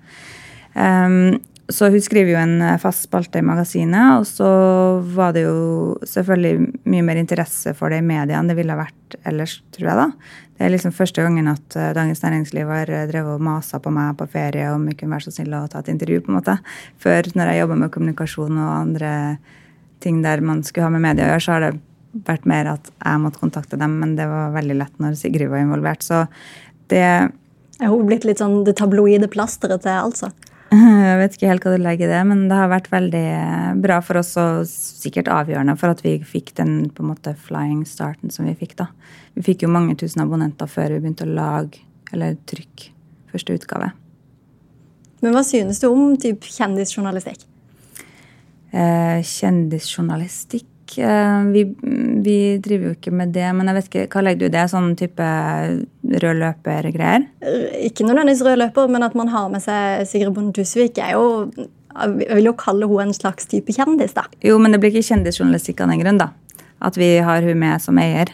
Um, 0.77 1.39
så 1.69 1.89
hun 1.91 2.03
skriver 2.03 2.31
jo 2.31 2.39
en 2.39 2.61
eh, 2.63 2.79
fast 2.79 3.09
spalte 3.09 3.41
i 3.41 3.47
magasinet, 3.47 4.21
og 4.21 4.27
så 4.29 4.49
var 5.17 5.33
det 5.35 5.43
jo 5.47 5.97
selvfølgelig 6.07 6.83
mye 6.87 7.07
mer 7.07 7.19
interesse 7.19 7.73
for 7.75 7.91
det 7.91 7.99
i 8.03 8.07
media 8.07 8.39
enn 8.39 8.51
det 8.51 8.55
ville 8.59 8.77
vært 8.79 9.17
ellers, 9.27 9.59
tror 9.75 9.91
jeg. 9.91 9.99
da. 9.99 10.37
Det 10.57 10.65
er 10.65 10.73
liksom 10.73 10.95
første 10.95 11.25
gangen 11.27 11.51
at 11.51 11.77
eh, 11.77 11.91
Dagens 11.97 12.23
Næringsliv 12.23 12.71
har 12.71 12.93
eh, 12.93 13.09
drevet 13.11 13.35
og 13.35 13.43
masa 13.49 13.81
på 13.83 13.91
meg 13.95 14.15
på 14.21 14.29
ferie 14.31 14.71
om 14.71 14.87
jeg 14.87 15.01
kunne 15.01 15.17
være 15.17 15.27
så 15.27 15.35
snill 15.35 15.59
å 15.59 15.67
ta 15.73 15.83
et 15.83 15.91
intervju, 15.91 16.23
på 16.23 16.33
en 16.33 16.39
måte. 16.39 16.57
Før, 17.03 17.33
når 17.35 17.51
jeg 17.51 17.65
jobba 17.65 17.81
med 17.83 17.93
kommunikasjon 17.97 18.63
og 18.63 18.73
andre 18.77 19.13
ting 20.05 20.23
der 20.23 20.45
man 20.47 20.63
skulle 20.63 20.87
ha 20.87 20.95
med 20.95 21.03
media 21.03 21.27
å 21.27 21.35
gjøre, 21.35 21.47
så 21.49 21.57
har 21.57 21.67
det 21.67 21.75
vært 22.27 22.47
mer 22.49 22.71
at 22.77 22.93
jeg 22.95 23.21
måtte 23.21 23.43
kontakte 23.43 23.79
dem, 23.81 23.99
men 24.01 24.15
det 24.17 24.29
var 24.31 24.55
veldig 24.55 24.79
lett 24.79 25.03
når 25.03 25.19
Sigrid 25.19 25.51
var 25.51 25.67
involvert. 25.67 26.07
Så 26.07 26.29
det 26.93 27.03
Er 27.77 27.91
hun 27.93 28.07
blitt 28.09 28.25
litt 28.25 28.39
sånn 28.41 28.63
det 28.65 28.79
tabloide 28.79 29.29
plasteret 29.29 29.83
til, 29.85 29.99
altså? 29.99 30.31
Jeg 31.07 31.19
vet 31.21 31.37
ikke 31.37 31.51
helt 31.51 31.67
hva 31.67 31.75
du 31.77 31.83
legger 31.83 32.09
i 32.09 32.13
det, 32.13 32.23
men 32.29 32.47
det 32.51 32.57
har 32.59 32.71
vært 32.73 32.91
veldig 32.93 33.27
bra 33.85 34.01
for 34.05 34.21
oss 34.21 34.35
og 34.41 34.67
sikkert 34.69 35.31
avgjørende 35.33 35.77
for 35.81 35.95
at 35.95 36.03
vi 36.05 36.17
fikk 36.27 36.53
den 36.59 36.91
på 36.93 37.05
en 37.05 37.13
måte 37.13 37.37
flying 37.47 37.85
starten 37.89 38.33
som 38.35 38.49
vi 38.49 38.57
fikk. 38.59 38.77
da. 38.81 38.91
Vi 39.37 39.45
fikk 39.47 39.65
jo 39.67 39.73
mange 39.73 39.97
tusen 40.01 40.25
abonnenter 40.25 40.69
før 40.71 40.97
vi 40.97 41.03
begynte 41.05 41.27
å 41.29 41.37
lage 41.37 41.85
eller 42.13 42.37
trykke 42.49 42.93
første 43.33 43.57
utgave. 43.57 43.91
Men 45.25 45.35
hva 45.35 45.43
synes 45.47 45.81
du 45.83 45.89
om 45.89 46.15
typ 46.21 46.45
kjendisjournalistikk? 46.45 47.47
Eh, 48.77 49.23
kjendisjournalistikk 49.25 50.69
eh, 50.99 51.47
vi, 51.53 51.63
vi 52.25 52.37
driver 52.63 52.91
jo 52.91 52.95
ikke 52.97 53.13
med 53.15 53.33
det, 53.35 53.47
men 53.57 53.69
jeg 53.71 53.77
vet 53.77 53.89
ikke, 53.91 54.05
hva 54.15 54.23
legger 54.25 54.41
du 54.41 54.47
i 54.49 54.55
det? 54.55 54.65
Sånn 54.73 54.93
type 54.99 55.27
rød 56.25 56.41
løper-greier? 56.43 57.27
Ikke 57.87 58.07
nødvendigvis 58.07 58.45
rød 58.47 58.61
løper, 58.63 58.93
men 58.93 59.07
at 59.07 59.17
man 59.19 59.31
har 59.35 59.51
med 59.53 59.65
seg 59.65 60.07
Sigrid 60.09 60.35
Bonde 60.37 60.55
Tusvik, 60.57 60.99
er 61.03 61.17
jo 61.19 61.51
Jeg 61.97 62.35
vil 62.37 62.51
jo 62.51 62.57
kalle 62.61 62.85
hun 62.91 63.07
en 63.07 63.15
slags 63.17 63.47
type 63.49 63.73
kjendis, 63.73 64.13
da. 64.17 64.27
Jo, 64.45 64.59
men 64.61 64.75
det 64.75 64.83
blir 64.83 64.93
ikke 64.93 65.15
kjendisjournalistikk 65.15 65.81
av 65.81 65.95
den 65.95 66.03
grunn, 66.03 66.19
da. 66.21 66.31
At 66.85 66.99
vi 67.01 67.15
har 67.25 67.41
hun 67.43 67.59
med 67.63 67.81
som 67.81 67.97
eier. 67.99 68.29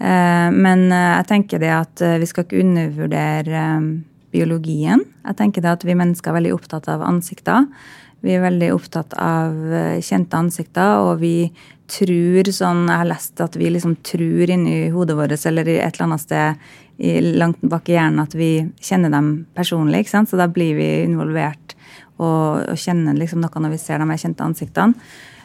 Eh, 0.00 0.48
Men 0.50 0.86
eh, 0.90 1.10
jeg 1.18 1.26
tenker 1.28 1.60
det 1.60 1.72
at 1.74 2.00
eh, 2.00 2.16
vi 2.22 2.26
skal 2.30 2.46
ikke 2.46 2.62
undervurdere 2.64 3.60
eh, 3.60 3.90
biologien. 4.32 5.04
Jeg 5.28 5.36
tenker 5.36 5.62
det 5.62 5.74
at 5.76 5.84
vi 5.84 5.94
mennesker 6.00 6.32
er 6.32 6.38
veldig 6.40 6.54
opptatt 6.56 6.88
av 6.88 7.04
ansikter. 7.06 7.68
Vi 8.24 8.32
er 8.32 8.40
veldig 8.40 8.70
opptatt 8.72 9.12
av 9.20 9.52
eh, 9.68 10.00
kjente 10.00 10.40
ansikter, 10.40 11.04
og 11.04 11.20
vi 11.20 11.52
tror 11.90 12.48
sånn 12.54 12.86
Jeg 12.88 13.00
har 13.00 13.08
lest 13.08 13.40
at 13.44 13.56
vi 13.60 13.68
liksom 13.72 13.96
tror 14.06 14.50
inni 14.50 14.88
hodet 14.94 15.16
vårt 15.18 15.46
eller 15.46 15.68
i 15.68 15.78
et 15.78 15.94
eller 15.94 16.06
annet 16.08 16.24
sted 16.24 16.64
i, 16.96 17.18
langt 17.34 17.60
bak 17.60 17.88
i 17.90 17.96
hjernen 17.96 18.22
at 18.22 18.34
vi 18.38 18.50
kjenner 18.80 19.10
dem 19.10 19.46
personlig. 19.54 20.04
ikke 20.04 20.14
sant? 20.14 20.30
Så 20.30 20.38
da 20.40 20.48
blir 20.48 20.76
vi 20.78 20.88
involvert 21.04 21.74
og, 22.16 22.64
og 22.70 22.78
kjenner 22.78 23.16
liksom 23.18 23.42
noe 23.42 23.62
når 23.62 23.74
vi 23.74 23.82
ser 23.82 24.02
de 24.02 24.18
kjente 24.18 24.46
ansiktene. 24.46 24.94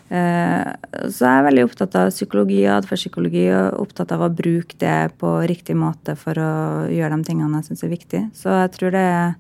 Eh, 0.09 0.65
Så 1.09 1.25
jeg 1.25 1.37
er 1.37 1.45
veldig 1.45 1.65
opptatt 1.67 1.95
av 1.99 2.09
psykologi 2.13 2.63
og 2.65 2.79
atferdspsykologi 2.79 3.45
og 3.53 3.83
opptatt 3.83 4.13
av 4.15 4.25
å 4.25 4.33
bruke 4.33 4.77
det 4.81 5.13
på 5.21 5.35
riktig 5.49 5.77
måte 5.77 6.15
for 6.17 6.37
å 6.37 6.51
gjøre 6.89 7.17
de 7.17 7.29
tingene 7.29 7.61
jeg 7.61 7.69
syns 7.69 7.85
er 7.85 7.93
viktig. 7.93 8.23
Så 8.37 8.53
jeg 8.53 8.73
tror 8.77 8.95
det 8.95 9.05
er 9.05 9.33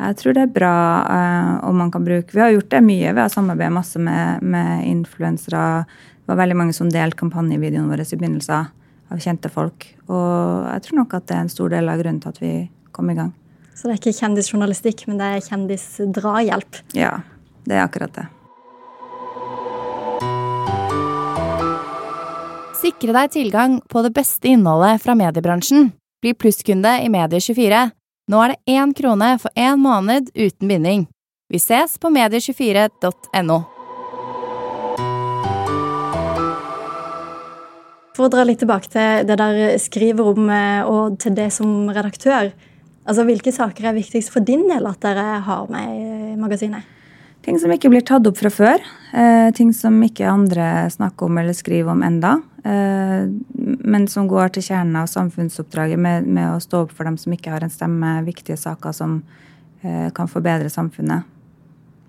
jeg 0.00 0.16
tror 0.16 0.36
det 0.36 0.44
er 0.46 0.52
bra 0.54 0.74
uh, 1.04 1.68
om 1.68 1.76
man 1.76 1.90
kan 1.92 2.04
bruke 2.06 2.32
Vi 2.32 2.40
har 2.40 2.52
gjort 2.54 2.70
det 2.72 2.80
mye. 2.84 3.12
Vi 3.12 3.20
har 3.20 3.32
samarbeidet 3.32 3.74
masse 3.74 4.00
med, 4.00 4.42
med 4.42 4.86
influensere. 4.88 5.84
Det 5.84 6.32
var 6.32 6.40
veldig 6.40 6.56
mange 6.56 6.76
som 6.76 6.88
delte 6.92 7.18
kampanjevideoene 7.20 7.90
våre 7.90 8.06
i 8.06 8.16
begynnelsen 8.16 8.70
av 9.10 9.20
kjente 9.20 9.50
folk. 9.52 9.88
Og 10.08 10.66
jeg 10.70 10.86
tror 10.86 11.00
nok 11.02 11.14
at 11.18 11.28
det 11.28 11.36
er 11.36 11.44
en 11.44 11.52
stor 11.52 11.72
del 11.72 11.90
av 11.90 12.00
grunnen 12.00 12.22
til 12.22 12.32
at 12.32 12.40
vi 12.40 12.54
kom 12.96 13.10
i 13.12 13.18
gang. 13.18 13.32
Så 13.74 13.88
det 13.88 13.94
er 13.94 14.00
ikke 14.00 14.18
kjendisjournalistikk, 14.18 15.06
men 15.08 15.20
det 15.20 15.28
er 15.28 15.46
kjendisdrahjelp. 15.46 16.82
Ja, 16.96 17.14
det 17.66 17.78
er 17.78 17.84
akkurat 17.84 18.16
det. 18.16 18.26
Sikre 22.80 23.12
deg 23.16 23.32
tilgang 23.34 23.80
på 23.92 24.00
det 24.04 24.14
beste 24.16 24.48
innholdet 24.48 25.02
fra 25.02 25.16
mediebransjen. 25.18 25.90
Bli 26.20 26.32
plusskunde 26.36 26.92
i 27.04 27.08
Medie24. 27.12 27.88
Nå 28.30 28.38
er 28.44 28.52
det 28.52 28.76
én 28.76 28.92
krone 28.94 29.32
for 29.42 29.50
én 29.58 29.80
måned 29.82 30.28
uten 30.36 30.68
binding. 30.70 31.08
Vi 31.50 31.58
ses 31.58 31.96
på 31.98 32.12
medie24.no. 32.14 33.56
For 38.14 38.28
å 38.28 38.30
dra 38.30 38.44
litt 38.46 38.60
tilbake 38.62 38.92
til 38.92 39.26
det 39.26 39.38
der 39.40 39.58
skriver 39.82 40.30
om, 40.30 40.46
eh, 40.46 40.86
og 40.86 41.18
til 41.18 41.34
det 41.34 41.48
som 41.56 41.90
redaktør. 41.90 42.52
Altså, 43.02 43.26
Hvilke 43.26 43.50
saker 43.50 43.90
er 43.90 43.98
viktigst 43.98 44.30
for 44.30 44.46
din 44.46 44.68
del 44.68 44.86
at 44.86 45.02
dere 45.02 45.40
har 45.42 45.66
med 45.72 45.90
i 45.90 46.36
magasinet? 46.38 46.99
Ting 47.44 47.56
som 47.56 47.72
ikke 47.72 47.88
blir 47.88 48.04
tatt 48.04 48.26
opp 48.28 48.36
fra 48.36 48.50
før. 48.52 48.82
Eh, 49.16 49.48
ting 49.56 49.72
som 49.72 49.96
ikke 50.04 50.28
andre 50.28 50.90
snakker 50.92 51.26
om 51.26 51.38
eller 51.40 51.56
skriver 51.56 51.94
om 51.94 52.02
enda. 52.04 52.34
Eh, 52.64 53.30
men 53.80 54.06
som 54.12 54.28
går 54.28 54.52
til 54.54 54.66
kjernen 54.68 54.98
av 55.00 55.08
samfunnsoppdraget 55.08 55.98
med, 55.98 56.28
med 56.28 56.50
å 56.52 56.60
stå 56.60 56.84
opp 56.84 56.92
for 56.92 57.08
dem 57.08 57.16
som 57.20 57.32
ikke 57.32 57.54
har 57.54 57.64
en 57.64 57.72
stemme. 57.72 58.18
Viktige 58.28 58.60
saker 58.60 58.92
som 58.96 59.22
eh, 59.80 60.10
kan 60.12 60.28
forbedre 60.28 60.68
samfunnet. 60.72 61.24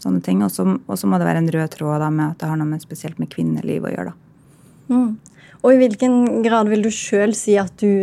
Sånne 0.04 0.20
ting. 0.26 0.44
Og 0.44 0.52
så 0.52 0.68
må 0.68 1.22
det 1.22 1.30
være 1.30 1.46
en 1.46 1.52
rød 1.56 1.78
tråd 1.78 2.04
da, 2.04 2.12
med 2.12 2.34
at 2.34 2.44
det 2.44 2.52
har 2.52 2.60
noe 2.60 2.74
med, 2.74 2.84
spesielt 2.84 3.22
med 3.22 3.32
kvinneliv 3.32 3.88
å 3.88 3.96
gjøre. 3.96 4.12
da. 4.12 4.18
Mm. 4.92 5.12
Og 5.62 5.72
i 5.72 5.78
hvilken 5.78 6.42
grad 6.44 6.68
vil 6.74 6.84
du 6.84 6.90
sjøl 6.92 7.36
si 7.38 7.54
at 7.62 7.72
du 7.80 8.02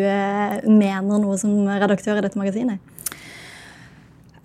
mener 0.71 1.19
noe 1.19 1.35
som 1.41 1.51
redaktør 1.67 2.21
i 2.21 2.23
dette 2.23 2.39
magasinet? 2.39 2.79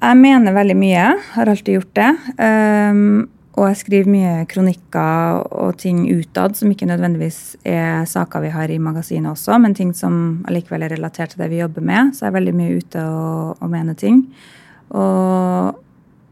Jeg 0.04 0.20
mener 0.20 0.52
veldig 0.52 0.76
mye. 0.76 1.04
Har 1.32 1.48
alltid 1.48 1.78
gjort 1.78 1.94
det. 1.96 2.10
Um, 2.36 3.30
og 3.54 3.68
jeg 3.70 3.78
skriver 3.84 4.10
mye 4.10 4.32
kronikker 4.50 5.44
og 5.54 5.78
ting 5.80 6.02
utad 6.10 6.58
som 6.58 6.72
ikke 6.74 6.88
nødvendigvis 6.90 7.56
er 7.70 8.02
saker 8.10 8.42
vi 8.42 8.50
har 8.52 8.72
i 8.74 8.80
magasinet 8.82 9.30
også, 9.30 9.60
men 9.62 9.76
ting 9.78 9.92
som 9.94 10.42
allikevel 10.50 10.88
er 10.88 10.96
relatert 10.96 11.36
til 11.36 11.44
det 11.44 11.52
vi 11.52 11.62
jobber 11.62 11.86
med. 11.86 12.16
Så 12.18 12.26
jeg 12.26 12.32
er 12.32 12.38
veldig 12.40 12.54
mye 12.58 12.80
ute 12.82 13.04
og, 13.06 13.62
og 13.62 13.70
mener 13.70 13.96
ting. 14.00 14.24
Og, 14.90 15.80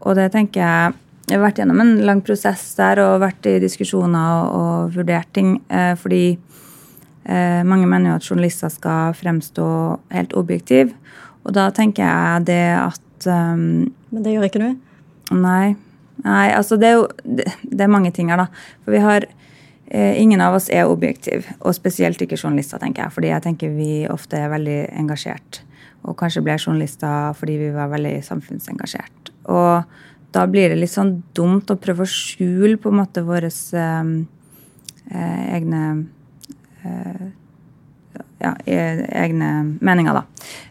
og 0.01 0.17
det 0.17 0.31
tenker 0.33 0.61
jeg 0.61 0.99
Jeg 1.29 1.37
har 1.37 1.45
vært 1.45 1.59
gjennom 1.61 1.79
en 1.79 1.91
lang 2.03 2.19
prosess 2.25 2.63
der 2.75 2.99
og 2.99 3.21
vært 3.21 3.45
i 3.47 3.59
diskusjoner 3.61 4.31
og, 4.41 4.55
og 4.57 4.95
vurdert 4.97 5.29
ting. 5.31 5.53
Eh, 5.71 5.93
fordi 5.95 6.33
eh, 6.33 7.61
mange 7.63 7.87
mener 7.87 8.09
jo 8.09 8.15
at 8.17 8.25
journalister 8.27 8.73
skal 8.73 9.13
fremstå 9.15 9.67
helt 10.11 10.33
objektiv. 10.35 10.91
Og 11.45 11.53
da 11.55 11.69
tenker 11.71 12.03
jeg 12.03 12.43
det 12.49 12.65
at 12.81 12.99
um, 13.29 13.91
Men 14.11 14.25
det 14.25 14.35
gjør 14.35 14.47
ikke 14.47 14.63
du? 14.63 14.71
Nei. 15.35 15.75
Nei, 16.21 16.47
altså 16.53 16.77
det 16.77 16.89
er 16.89 16.97
jo 16.99 17.05
det, 17.23 17.47
det 17.63 17.85
er 17.85 17.91
mange 17.91 18.11
ting 18.13 18.29
her, 18.29 18.43
da. 18.43 18.47
For 18.83 18.93
vi 18.93 19.01
har 19.01 19.25
eh, 19.25 20.21
Ingen 20.21 20.43
av 20.43 20.57
oss 20.57 20.69
er 20.69 20.89
objektiv, 20.89 21.47
og 21.59 21.75
spesielt 21.77 22.21
ikke 22.21 22.39
journalister, 22.39 22.81
tenker 22.81 23.05
jeg. 23.05 23.15
Fordi 23.15 23.31
jeg 23.31 23.45
tenker 23.47 23.73
vi 23.75 24.05
ofte 24.11 24.39
er 24.39 24.53
veldig 24.53 24.79
engasjert. 25.01 25.63
Og 26.05 26.17
kanskje 26.17 26.43
ble 26.45 26.57
journalister 26.57 27.35
fordi 27.37 27.57
vi 27.61 27.73
var 27.75 27.91
veldig 27.91 28.15
samfunnsengasjert. 28.25 29.33
Og 29.53 29.83
da 30.31 30.45
blir 30.47 30.71
det 30.71 30.79
litt 30.79 30.93
sånn 30.93 31.17
dumt 31.35 31.71
å 31.71 31.79
prøve 31.81 32.05
å 32.05 32.09
skjule 32.09 32.77
på 32.81 32.91
en 32.91 33.01
måte 33.01 33.25
våre 33.27 33.49
eh, 33.51 34.15
eh, 35.11 35.43
egne 35.57 35.83
eh, 36.85 37.29
ja, 38.41 38.53
egne 38.65 39.51
meninger, 39.81 40.13
da. 40.17 40.23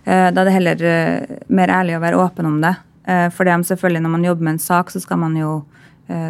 Eh, 0.05 0.31
Da 0.35 0.43
er 0.43 0.45
det 0.49 0.55
heller 0.57 0.83
eh, 0.83 1.37
mer 1.49 1.69
ærlig 1.71 1.97
å 1.97 2.03
være 2.03 2.21
åpen 2.21 2.47
om 2.47 2.61
det. 2.61 2.75
Eh, 3.07 3.29
For 3.31 3.45
det 3.45 3.55
er 3.55 3.67
selvfølgelig 3.71 4.03
når 4.03 4.15
man 4.17 4.25
jobber 4.25 4.45
med 4.49 4.59
en 4.59 4.65
sak, 4.67 4.91
så 4.91 5.01
skal 5.01 5.19
man 5.19 5.37
jo 5.37 5.61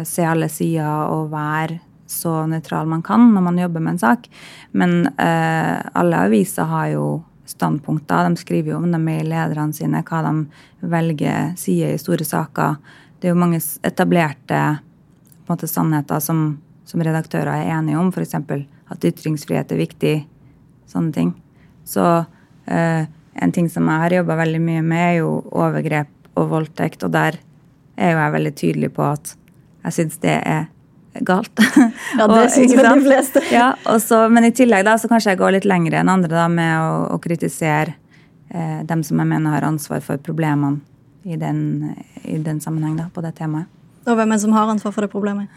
se 0.05 0.21
alle 0.21 0.45
sider 0.45 0.85
og 1.09 1.31
være 1.31 1.79
så 2.05 2.43
nøytral 2.45 2.85
man 2.85 3.01
kan 3.01 3.23
når 3.33 3.41
man 3.41 3.55
jobber 3.57 3.81
med 3.81 3.95
en 3.95 3.97
sak. 4.03 4.27
Men 4.77 5.07
alle 5.17 6.19
aviser 6.27 6.69
har 6.69 6.91
jo 6.91 7.05
standpunkter. 7.49 8.29
De 8.29 8.37
skriver 8.37 8.75
jo 8.75 8.77
om 8.77 8.91
dem 8.91 9.07
i 9.09 9.23
lederne 9.25 9.73
sine, 9.73 10.03
hva 10.05 10.21
de 10.27 10.85
velger 10.85 11.55
sider 11.57 11.95
i 11.95 11.97
store 11.97 12.27
saker. 12.27 12.77
Det 13.17 13.29
er 13.29 13.33
jo 13.33 13.41
mange 13.41 13.57
etablerte 13.81 14.61
måte, 15.49 15.65
sannheter 15.65 16.21
som, 16.21 16.59
som 16.85 17.01
redaktører 17.01 17.63
er 17.63 17.73
enige 17.79 17.97
om. 17.97 18.11
F.eks. 18.13 18.37
at 18.37 19.09
ytringsfrihet 19.09 19.71
er 19.73 19.81
viktig. 19.81 20.15
Sånne 20.91 21.15
ting. 21.15 21.31
Så 21.87 22.03
eh, 22.67 23.07
en 23.33 23.53
ting 23.55 23.69
som 23.71 23.87
jeg 23.87 24.03
har 24.03 24.17
jobba 24.19 24.37
veldig 24.41 24.59
mye 24.63 24.83
med, 24.83 25.05
er 25.05 25.15
jo 25.21 25.37
overgrep 25.51 26.11
og 26.39 26.51
voldtekt. 26.51 27.05
Og 27.07 27.13
der 27.15 27.39
er 27.95 28.13
jo 28.13 28.21
jeg 28.21 28.35
veldig 28.35 28.53
tydelig 28.59 28.91
på 28.97 29.07
at 29.07 29.33
jeg 29.85 29.97
syns 29.97 30.21
det 30.23 30.37
er 30.37 30.67
galt. 31.27 31.51
Ja, 32.19 32.27
det 32.27 32.51
syns 32.53 32.75
vel 32.75 32.87
de 32.87 33.07
fleste. 33.07 33.43
Ja, 33.57 33.73
og 33.89 34.01
så, 34.03 34.23
men 34.29 34.47
i 34.47 34.53
tillegg 34.55 34.85
da, 34.87 34.97
så 34.99 35.09
kanskje 35.11 35.33
jeg 35.33 35.41
går 35.41 35.57
litt 35.57 35.67
lenger 35.67 35.99
enn 36.01 36.11
andre 36.11 36.31
da, 36.35 36.47
med 36.51 36.71
å, 36.79 36.93
å 37.15 37.19
kritisere 37.23 37.95
eh, 38.49 38.81
dem 38.87 39.03
som 39.07 39.19
jeg 39.19 39.31
mener 39.31 39.57
har 39.57 39.67
ansvar 39.67 40.03
for 40.05 40.21
problemene 40.21 40.79
i 41.23 41.37
den, 41.37 41.91
i 42.23 42.39
den 42.41 42.61
sammenheng 42.63 42.97
da, 42.97 43.09
på 43.13 43.23
det 43.23 43.35
temaet. 43.37 43.69
Og 44.09 44.17
hvem 44.17 44.31
er 44.31 44.39
det 44.39 44.43
som 44.43 44.53
har 44.55 44.69
ansvar 44.71 44.93
for 44.95 45.05
det 45.05 45.11
problemet? 45.11 45.51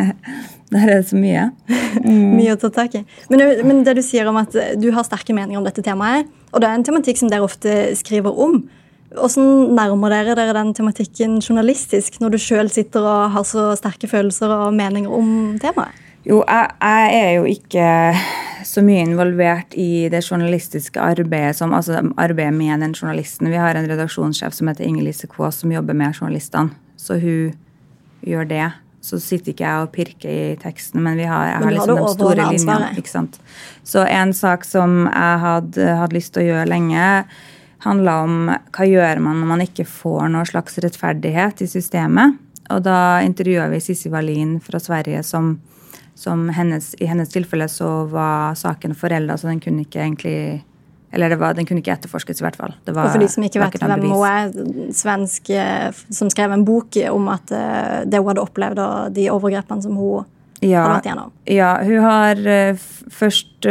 Der 0.72 0.82
er 0.84 0.98
det 0.98 1.08
så 1.08 1.16
mye. 1.16 1.46
Mye 2.04 2.52
å 2.52 2.58
ta 2.60 2.68
tak 2.72 2.98
i. 2.98 3.04
Men, 3.32 3.44
men 3.64 3.80
det 3.86 3.94
du 3.96 4.02
sier 4.04 4.28
om 4.28 4.36
at 4.36 4.52
du 4.76 4.90
har 4.92 5.06
sterke 5.06 5.32
meninger 5.32 5.56
om 5.56 5.64
dette 5.64 5.84
temaet, 5.84 6.28
og 6.52 6.60
det 6.60 6.68
er 6.68 6.76
en 6.76 6.84
tematikk 6.84 7.20
som 7.20 7.30
dere 7.32 7.46
ofte 7.46 7.78
skriver 7.96 8.36
om, 8.36 8.60
Hvordan 9.08 9.72
nærmer 9.72 10.12
dere 10.12 10.34
dere 10.36 10.52
den 10.52 10.74
tematikken 10.76 11.38
journalistisk, 11.40 12.18
når 12.20 12.34
du 12.34 12.42
sjøl 12.44 12.68
sitter 12.68 13.06
og 13.08 13.30
har 13.32 13.46
så 13.48 13.70
sterke 13.80 14.04
følelser 14.10 14.52
og 14.52 14.74
meninger 14.76 15.08
om 15.08 15.30
temaet? 15.62 15.96
Jo, 16.28 16.42
jeg, 16.44 16.74
jeg 16.82 17.20
er 17.22 17.30
jo 17.38 17.46
ikke 17.48 17.86
så 18.68 18.82
mye 18.84 19.06
involvert 19.06 19.72
i 19.80 20.10
det 20.12 20.20
journalistiske 20.26 21.00
arbeidet 21.00 21.56
som 21.56 21.72
altså 21.72 22.02
arbeidet 22.20 22.52
med 22.58 22.84
den 22.84 22.92
journalisten. 22.92 23.48
Vi 23.48 23.56
har 23.56 23.78
en 23.78 23.88
redaksjonssjef 23.88 24.52
som 24.52 24.68
heter 24.68 24.84
Inger-Lise 24.84 25.30
Kaas, 25.30 25.62
som 25.62 25.72
jobber 25.72 25.96
med 25.96 26.18
journalistene. 26.18 26.76
Så 27.00 27.16
hun 27.22 27.56
gjør 28.26 28.48
det. 28.50 28.66
Så 29.04 29.20
sitter 29.22 29.52
ikke 29.52 29.64
jeg 29.64 29.84
og 29.84 29.92
pirker 29.94 30.30
i 30.30 30.56
teksten, 30.58 31.00
men 31.04 31.16
vi 31.20 31.26
har, 31.28 31.52
jeg 31.52 31.62
har 31.62 31.74
liksom 31.74 31.94
har 31.94 32.02
de 32.02 32.16
store 32.16 32.48
linjene. 32.50 32.88
Ikke 32.98 33.12
sant? 33.12 33.38
Så 33.86 34.02
en 34.04 34.34
sak 34.36 34.66
som 34.66 35.04
jeg 35.06 35.38
hadde 35.44 35.86
hadde 36.00 36.18
lyst 36.18 36.34
til 36.34 36.44
å 36.44 36.48
gjøre 36.50 36.68
lenge, 36.72 37.04
handla 37.86 38.16
om 38.24 38.36
hva 38.50 38.88
gjør 38.88 39.22
man 39.22 39.38
når 39.38 39.50
man 39.52 39.62
ikke 39.62 39.86
får 39.86 40.32
noe 40.34 40.48
slags 40.50 40.80
rettferdighet 40.82 41.62
i 41.62 41.70
systemet. 41.70 42.38
Og 42.74 42.82
da 42.84 43.22
intervjua 43.24 43.68
vi 43.72 43.80
Sissi 43.80 44.10
Wallin 44.12 44.58
fra 44.60 44.80
Sverige, 44.82 45.22
som, 45.24 45.54
som 46.18 46.48
hennes, 46.52 46.90
i 46.98 47.08
hennes 47.08 47.30
tilfelle 47.32 47.68
så 47.72 48.04
var 48.10 48.58
saken 48.58 48.98
forelda, 48.98 49.38
så 49.38 49.48
den 49.48 49.62
kunne 49.64 49.86
ikke 49.86 50.02
egentlig 50.02 50.38
Eller 51.12 51.32
det 51.32 51.38
var, 51.40 51.54
den 51.56 51.64
kunne 51.64 51.80
ikke 51.80 51.94
etterforskes, 51.94 52.40
i 52.42 52.44
hvert 52.44 52.56
fall. 52.60 52.74
Det 52.84 52.92
var, 52.94 53.06
Og 53.08 53.14
for 53.14 53.22
de 53.22 53.28
som 53.32 53.44
ikke 53.46 53.62
vet 53.62 53.78
hvem 53.80 54.02
hun 54.10 54.24
er, 54.28 54.50
svensk 54.92 55.48
eh, 55.56 55.86
som 56.12 56.28
skrev 56.28 56.52
en 56.52 56.66
bok 56.68 56.98
om 57.08 57.30
at 57.32 57.52
eh, 57.56 58.02
det 58.04 58.20
hun 58.20 58.28
hadde 58.28 58.44
opplevd, 58.44 58.82
og 58.84 59.14
de 59.16 59.28
overgrepene 59.32 59.82
som 59.86 59.96
hun 59.96 60.26
Ja, 60.60 60.82
hadde 60.82 60.94
vært 60.98 61.08
igjennom. 61.08 61.30
ja, 61.48 61.70
hun 61.86 62.04
har 62.04 62.42
eh, 62.50 62.84
først 63.14 63.68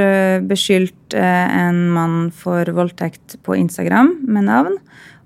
beskyldt 0.50 1.14
en 1.14 1.84
mann 1.94 2.32
for 2.32 2.66
voldtekt 2.74 3.38
på 3.46 3.56
Instagram 3.60 4.16
med 4.26 4.48
navn, 4.50 4.80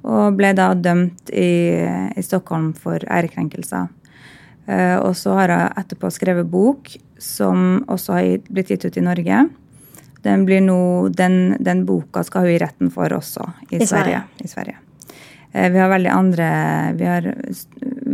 og 0.03 0.35
ble 0.35 0.51
da 0.57 0.73
dømt 0.73 1.29
i, 1.31 1.79
i 2.17 2.21
Stockholm 2.25 2.73
for 2.73 2.99
ærekrenkelser. 3.07 3.87
Og 5.01 5.15
så 5.17 5.33
har 5.37 5.51
hun 5.51 5.79
etterpå 5.81 6.09
skrevet 6.13 6.47
bok 6.49 6.91
som 7.21 7.83
også 7.89 8.13
har 8.17 8.43
blitt 8.49 8.69
gitt 8.71 8.85
ut 8.85 8.97
i 8.97 9.03
Norge. 9.05 9.41
Den, 10.23 10.45
blir 10.45 10.61
nå, 10.61 11.09
den, 11.17 11.55
den 11.59 11.85
boka 11.85 12.23
skal 12.23 12.45
hun 12.45 12.55
i 12.55 12.59
retten 12.61 12.91
for 12.93 13.09
også 13.15 13.45
i, 13.71 13.79
I 13.81 13.85
Sverige. 13.87 13.87
Sverige. 13.87 14.23
I 14.43 14.47
Sverige. 14.47 14.77
Eh, 15.53 15.69
Vi 15.73 15.79
har 15.81 15.89
veldig 15.89 16.11
andre 16.13 16.49
Vi 16.97 17.05
har 17.09 17.29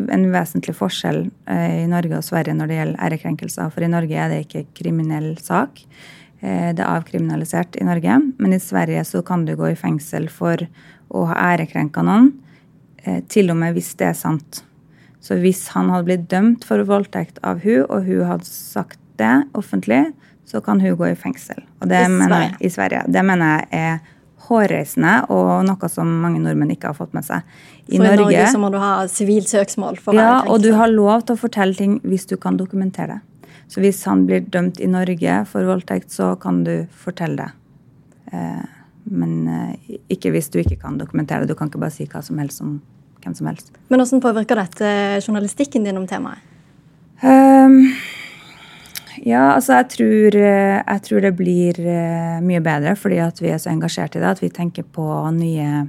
en 0.09 0.27
vesentlig 0.31 0.75
forskjell 0.77 1.25
eh, 1.51 1.83
i 1.83 1.87
Norge 1.91 2.17
og 2.19 2.23
Sverige 2.23 2.55
når 2.55 2.67
det 2.71 2.77
gjelder 2.79 3.03
ærekrenkelser. 3.09 3.73
For 3.73 3.83
i 3.83 3.91
Norge 3.91 4.15
er 4.15 4.31
det 4.31 4.45
ikke 4.45 4.65
kriminell 4.79 5.33
sak. 5.43 5.81
Eh, 6.39 6.71
Det 6.73 6.79
er 6.83 6.93
avkriminalisert 6.93 7.75
i 7.81 7.83
Norge. 7.87 8.19
Men 8.37 8.53
i 8.55 8.59
Sverige 8.63 9.03
så 9.05 9.23
kan 9.25 9.43
du 9.45 9.55
gå 9.59 9.71
i 9.73 9.75
fengsel 9.79 10.29
for 10.31 10.63
å 11.11 11.25
ha 11.29 11.35
ærekrenka 11.55 12.03
noen, 12.03 12.31
eh, 13.03 13.19
til 13.27 13.51
og 13.51 13.57
med 13.57 13.75
hvis 13.75 13.93
det 13.99 14.07
er 14.07 14.17
sant. 14.17 14.63
Så 15.19 15.35
hvis 15.41 15.67
han 15.73 15.89
hadde 15.89 16.05
blitt 16.07 16.27
dømt 16.31 16.63
for 16.63 16.79
voldtekt 16.87 17.39
av 17.43 17.59
hun, 17.65 17.83
og 17.89 18.05
hun 18.07 18.23
hadde 18.29 18.45
sagt 18.47 18.99
det 19.17 19.43
offentlig, 19.57 20.13
så 20.47 20.61
kan 20.63 20.81
hun 20.81 20.95
gå 20.99 21.09
i 21.11 21.15
fengsel. 21.19 21.59
Og 21.81 21.89
det 21.91 22.05
I 22.05 22.11
mener, 22.11 22.27
Sverige. 22.31 22.59
I 22.59 22.69
Sverige. 22.73 23.01
Det 23.11 23.23
mener 23.27 23.53
jeg 23.53 23.81
er 23.81 24.13
hårreisende, 24.47 25.13
og 25.33 25.65
noe 25.67 25.89
som 25.91 26.11
mange 26.23 26.39
nordmenn 26.39 26.71
ikke 26.71 26.91
har 26.91 26.95
fått 26.95 27.15
med 27.17 27.25
seg. 27.27 27.43
I 27.87 27.97
For 27.97 28.05
i 28.05 28.05
Norge, 28.05 28.23
Norge 28.23 28.45
så 28.53 28.61
må 28.61 28.69
du 28.71 28.77
ha 28.79 28.93
sivilt 29.11 29.51
søksmål 29.51 29.99
for 30.03 30.15
ja, 30.15 30.39
og 30.47 30.61
du 30.63 30.69
har 30.77 30.91
lov 30.91 31.25
til 31.27 31.35
å 31.35 31.41
fortelle 31.41 31.75
ting 31.75 31.97
hvis 32.07 32.27
du 32.29 32.37
kan 32.39 32.59
dokumentere 32.59 33.17
det. 33.17 33.53
Så 33.67 33.83
hvis 33.83 33.99
han 34.07 34.23
blir 34.29 34.45
dømt 34.47 34.79
i 34.79 34.87
Norge 34.87 35.41
for 35.49 35.67
voldtekt, 35.67 36.13
så 36.15 36.35
kan 36.39 36.61
du 36.63 36.87
fortelle 36.95 37.43
det. 37.43 37.49
Eh, 38.31 38.67
men 39.11 39.33
eh, 39.51 39.97
ikke 40.15 40.31
hvis 40.35 40.47
du 40.53 40.61
ikke 40.61 40.79
kan 40.79 40.99
dokumentere 40.99 41.43
det. 41.43 41.51
Du 41.51 41.59
kan 41.59 41.67
ikke 41.67 41.81
bare 41.83 41.95
si 41.95 42.07
hva 42.07 42.23
som 42.23 42.39
helst 42.39 42.63
om 42.63 42.77
hvem 43.23 43.35
som 43.35 43.49
helst. 43.49 43.73
Men 43.91 43.99
hvordan 43.99 44.23
påvirker 44.23 44.61
dette 44.61 44.91
journalistikken 45.25 45.83
din 45.87 45.99
om 45.99 46.07
temaet? 46.07 46.39
Ehm, 47.25 47.95
ja, 49.25 49.53
altså 49.55 49.79
jeg 49.79 49.89
tror, 49.95 50.35
eh, 50.37 50.77
jeg 50.81 51.03
tror 51.07 51.23
det 51.23 51.33
blir 51.37 51.79
eh, 51.81 52.37
mye 52.43 52.61
bedre 52.63 52.93
fordi 52.99 53.19
at 53.23 53.41
vi 53.41 53.51
er 53.53 53.61
så 53.61 53.71
engasjert 53.71 54.17
i 54.17 54.21
det. 54.21 54.29
At 54.29 54.43
vi 54.43 54.51
tenker 54.53 54.83
på 54.83 55.05
nye 55.35 55.87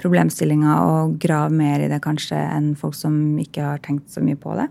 problemstillinger 0.00 0.80
og 0.80 1.16
graver 1.20 1.54
mer 1.54 1.84
i 1.84 1.90
det 1.92 2.00
kanskje 2.02 2.38
enn 2.38 2.72
folk 2.78 2.96
som 2.96 3.14
ikke 3.40 3.64
har 3.66 3.82
tenkt 3.84 4.10
så 4.10 4.24
mye 4.24 4.38
på 4.40 4.56
det. 4.58 4.68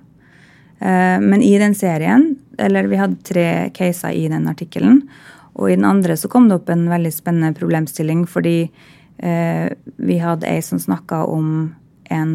Eh, 0.81 1.17
Men 1.21 1.41
i 1.45 1.57
den 1.61 1.75
serien, 1.75 2.35
eller 2.57 2.87
vi 2.87 2.99
hadde 2.99 3.23
tre 3.23 3.47
caser 3.75 4.15
i 4.15 4.27
den 4.27 4.47
artikkelen, 4.49 5.03
og 5.55 5.69
i 5.69 5.75
den 5.75 5.85
andre 5.85 6.15
så 6.17 6.29
kom 6.31 6.47
det 6.49 6.59
opp 6.59 6.69
en 6.69 6.87
veldig 6.89 7.11
spennende 7.11 7.57
problemstilling 7.57 8.25
fordi 8.27 8.71
vi 9.19 10.15
hadde 10.15 10.47
ei 10.47 10.61
som 10.63 10.79
snakka 10.79 11.25
om 11.27 11.73
en 12.07 12.29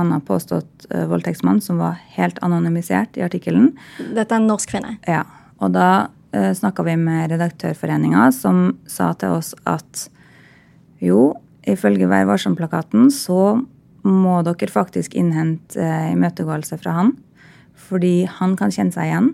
annen 0.00 0.20
påstått 0.24 0.86
eh, 0.90 1.06
voldtektsmann 1.10 1.60
som 1.62 1.78
var 1.82 1.98
helt 2.16 2.38
anonymisert 2.42 3.16
i 3.18 3.24
artikkelen. 3.26 3.72
Dette 3.98 4.34
er 4.34 4.40
en 4.40 4.48
norsk 4.50 4.74
kvinne. 4.74 4.96
Ja, 5.08 5.22
og 5.62 5.74
da 5.76 5.88
uh, 6.34 6.50
snakka 6.56 6.84
vi 6.86 6.96
med 7.00 7.30
Redaktørforeninga, 7.32 8.26
som 8.34 8.76
sa 8.90 9.12
til 9.18 9.36
oss 9.38 9.54
at 9.70 10.08
jo, 11.04 11.32
ifølge 11.68 12.08
Vær 12.10 12.26
varsom-plakaten 12.28 13.08
så 13.14 13.56
må 14.04 14.40
dere 14.44 14.72
faktisk 14.72 15.14
innhente 15.16 15.80
uh, 15.80 16.10
imøtegåelse 16.12 16.80
fra 16.82 16.98
han. 16.98 17.14
Fordi 17.86 18.24
han 18.40 18.54
kan 18.58 18.72
kjenne 18.74 18.94
seg 18.94 19.10
igjen. 19.10 19.32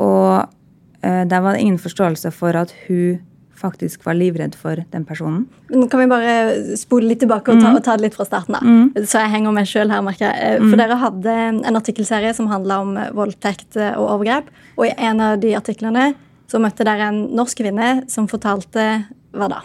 Og 0.00 0.46
uh, 0.46 1.22
der 1.28 1.40
var 1.44 1.54
det 1.54 1.64
ingen 1.64 1.80
forståelse 1.82 2.32
for 2.34 2.56
at 2.56 2.74
hun 2.86 3.20
faktisk 3.58 4.04
var 4.06 4.16
livredd 4.18 4.54
for 4.58 4.80
den 4.92 5.04
personen. 5.08 5.46
Men 5.70 5.88
Kan 5.88 6.00
vi 6.00 6.06
bare 6.10 6.76
spole 6.76 7.08
litt 7.10 7.20
tilbake 7.24 7.52
og 7.54 7.62
ta, 7.62 7.72
og 7.74 7.82
ta 7.84 7.96
det 7.96 8.06
litt 8.06 8.18
fra 8.18 8.26
starten? 8.28 8.56
da? 8.56 9.04
Så 9.04 9.22
jeg 9.22 9.32
henger 9.32 9.52
meg 9.56 9.66
selv 9.70 9.94
her, 9.94 10.02
merker 10.06 10.28
jeg. 10.30 10.60
For 10.60 10.70
For 10.70 10.82
dere 10.82 10.98
hadde 11.00 11.36
en 11.66 11.80
artikkelserie 11.80 12.34
som 12.36 12.50
handla 12.52 12.80
om 12.84 12.96
eh, 12.96 13.10
voldtekt 13.16 13.76
eh, 13.76 13.94
og 13.96 14.10
overgrep. 14.18 14.52
Og 14.76 14.86
i 14.86 14.94
en 14.98 15.20
av 15.20 15.40
de 15.40 15.54
artiklene 15.56 16.14
så 16.46 16.60
møtte 16.62 16.84
dere 16.86 17.08
en 17.10 17.22
norsk 17.34 17.58
kvinne 17.58 18.04
som 18.12 18.28
fortalte 18.30 18.86
hva 19.32 19.48
da? 19.50 19.62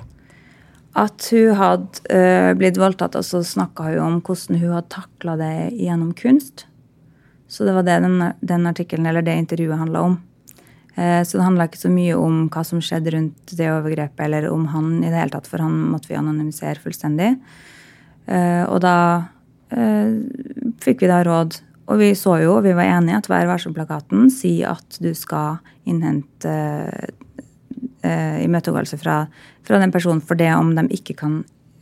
At 0.96 1.30
hun 1.32 1.54
hadde 1.56 2.56
blitt 2.60 2.80
voldtatt, 2.82 3.16
og 3.16 3.24
så 3.24 3.40
snakka 3.46 3.86
hun 3.92 4.00
om 4.04 4.18
hvordan 4.22 4.60
hun 4.60 4.74
hadde 4.74 4.90
takla 4.92 5.38
det 5.40 5.54
gjennom 5.80 6.12
kunst. 6.18 6.66
Så 7.48 7.64
det 7.68 7.74
var 7.76 7.84
det 7.84 8.00
den, 8.04 8.18
den 8.40 8.68
artikkelen, 8.68 9.06
eller 9.06 9.22
det 9.22 9.36
intervjuet 9.36 9.80
handla 9.80 10.02
om. 10.08 10.18
Eh, 11.02 11.24
så 11.24 11.38
det 11.38 11.46
handla 11.46 11.68
ikke 11.70 11.82
så 11.82 11.92
mye 11.92 12.16
om 12.20 12.46
hva 12.52 12.64
som 12.68 12.82
skjedde 12.84 13.14
rundt 13.16 13.56
det 13.58 13.70
overgrepet, 13.72 14.24
eller 14.28 14.50
om 14.52 14.68
han 14.74 15.00
i 15.00 15.10
det 15.10 15.18
hele 15.18 15.34
tatt, 15.34 15.50
for 15.50 15.64
han 15.64 15.78
måtte 15.94 16.12
vi 16.12 16.20
anonymisere 16.20 16.82
fullstendig. 16.84 17.34
Eh, 18.30 18.64
og 18.68 18.82
da 18.84 18.98
eh, 19.74 20.20
fikk 20.84 21.06
vi 21.06 21.12
da 21.12 21.22
råd, 21.26 21.58
og 21.92 22.02
vi 22.02 22.12
så 22.16 22.38
jo, 22.44 22.58
og 22.60 22.66
vi 22.68 22.76
var 22.78 22.92
enige, 22.92 23.18
at 23.18 23.32
Vær 23.32 23.50
varsom-plakaten 23.50 24.30
sier 24.32 24.76
at 24.76 25.02
du 25.04 25.12
skal 25.18 25.60
innhente 25.90 26.54
imøtegåelse 28.02 28.98
fra, 28.98 29.16
fra 29.66 29.78
den 29.78 29.92
personen 29.94 30.24
for 30.26 30.40
det 30.40 30.48
om 30.56 30.72
de 30.74 30.88
ikke 30.96 31.14
kan 31.20 31.36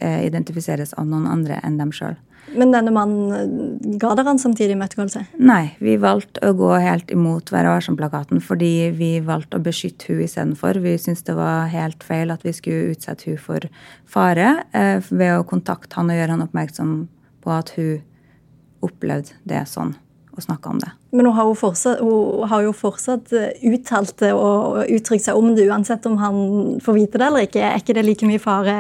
identifiseres 0.03 0.91
av 0.99 1.05
noen 1.08 1.29
andre 1.32 1.62
enn 1.63 1.77
dem 1.79 1.93
sjøl. 1.95 2.17
Men 2.56 2.73
denne 2.73 2.91
mannen 2.93 3.34
eh, 3.36 3.97
ga 4.02 4.13
dere 4.17 4.32
han 4.32 4.41
samtidig 4.41 4.75
imøtegåelse? 4.75 5.21
Nei, 5.41 5.75
vi 5.84 5.95
valgte 6.02 6.49
å 6.49 6.56
gå 6.58 6.71
helt 6.82 7.12
imot 7.13 7.52
Vær 7.54 7.69
varsom-plakaten 7.69 8.41
fordi 8.43 8.89
vi 8.95 9.12
valgte 9.25 9.60
å 9.60 9.63
beskytte 9.63 10.10
hun 10.10 10.23
istedenfor. 10.25 10.82
Vi 10.84 10.95
syntes 11.02 11.25
det 11.28 11.38
var 11.38 11.69
helt 11.73 12.04
feil 12.06 12.34
at 12.34 12.45
vi 12.45 12.54
skulle 12.56 12.93
utsette 12.95 13.30
hun 13.30 13.41
for 13.41 13.69
fare 14.10 14.52
eh, 14.73 14.97
ved 15.10 15.38
å 15.38 15.47
kontakte 15.47 15.99
han 15.99 16.12
og 16.12 16.19
gjøre 16.19 16.38
han 16.38 16.45
oppmerksom 16.47 16.93
på 17.43 17.56
at 17.56 17.73
hun 17.78 17.99
opplevde 18.86 19.36
det 19.47 19.65
sånn, 19.67 19.91
og 20.36 20.43
snakka 20.45 20.71
om 20.71 20.80
det. 20.82 20.91
Men 21.12 21.28
hun 21.28 21.36
har 21.36 21.49
jo 21.49 21.56
fortsatt, 21.58 21.99
har 22.52 22.63
jo 22.63 22.71
fortsatt 22.75 23.34
eh, 23.36 23.67
uttalt 23.73 24.15
det 24.23 24.32
og 24.38 24.82
uttrykt 24.88 25.28
seg 25.28 25.38
om 25.38 25.52
det, 25.58 25.67
uansett 25.69 26.08
om 26.10 26.17
han 26.21 26.80
får 26.84 26.97
vite 26.97 27.21
det 27.21 27.30
eller 27.30 27.47
ikke. 27.47 27.65
Er 27.65 27.84
ikke 27.84 27.97
det 27.97 28.08
like 28.08 28.30
mye 28.30 28.41
fare 28.41 28.80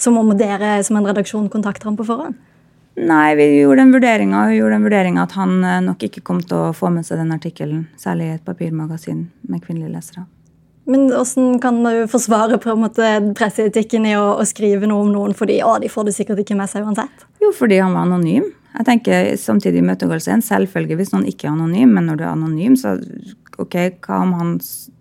som 0.00 0.16
om 0.18 0.32
dere 0.38 0.78
som 0.86 0.98
en 0.98 1.06
redaksjon 1.10 1.50
kontakter 1.52 1.90
ham 1.90 1.98
på 1.98 2.06
forhånd? 2.08 2.38
Nei, 3.00 3.34
vi 3.38 3.46
gjorde 3.60 3.80
den 3.80 3.92
vurderinga. 3.94 4.44
Hun 4.44 4.54
gjorde 4.56 4.76
den 4.76 4.86
vurderinga 4.86 5.24
at 5.24 5.32
han 5.38 5.64
eh, 5.64 5.80
nok 5.84 6.02
ikke 6.08 6.22
kom 6.26 6.42
til 6.44 6.58
å 6.58 6.76
få 6.76 6.90
med 6.92 7.06
seg 7.08 7.22
den 7.22 7.32
artikkelen, 7.32 7.86
særlig 8.00 8.28
i 8.28 8.36
et 8.36 8.46
papirmagasin 8.46 9.24
med 9.48 9.64
kvinnelige 9.64 9.94
lesere. 9.94 10.26
Men 10.84 11.06
hvordan 11.12 11.60
kan 11.62 11.78
du 11.84 12.08
forsvare 12.10 12.58
på 12.60 12.72
en 12.72 12.82
måte 12.82 13.10
presseetikken 13.38 14.06
i 14.10 14.16
å, 14.18 14.32
å 14.42 14.46
skrive 14.48 14.88
noe 14.90 15.06
om 15.06 15.12
noen 15.14 15.36
fordi 15.38 15.60
å, 15.62 15.76
de 15.80 15.90
får 15.92 16.08
det 16.08 16.16
sikkert 16.16 16.42
ikke 16.42 16.58
med 16.58 16.70
seg 16.70 16.84
uansett? 16.84 17.24
Jo, 17.42 17.52
fordi 17.54 17.78
han 17.80 17.94
var 17.94 18.08
anonym. 18.08 18.50
Jeg 18.72 18.88
tenker 18.88 19.30
samtidig 19.38 19.82
imøtegåelse 19.82 20.32
er 20.32 20.38
en 20.38 20.44
selvfølge 20.44 20.96
hvis 20.98 21.12
noen 21.14 21.28
ikke 21.28 21.48
er 21.48 21.54
anonym, 21.54 21.92
men 21.94 22.08
når 22.08 22.18
du 22.18 22.24
er 22.24 22.32
anonym, 22.32 22.76
så 22.80 22.96
ok, 23.60 23.76
hva 24.04 24.22
om 24.24 24.32
han 24.38 24.52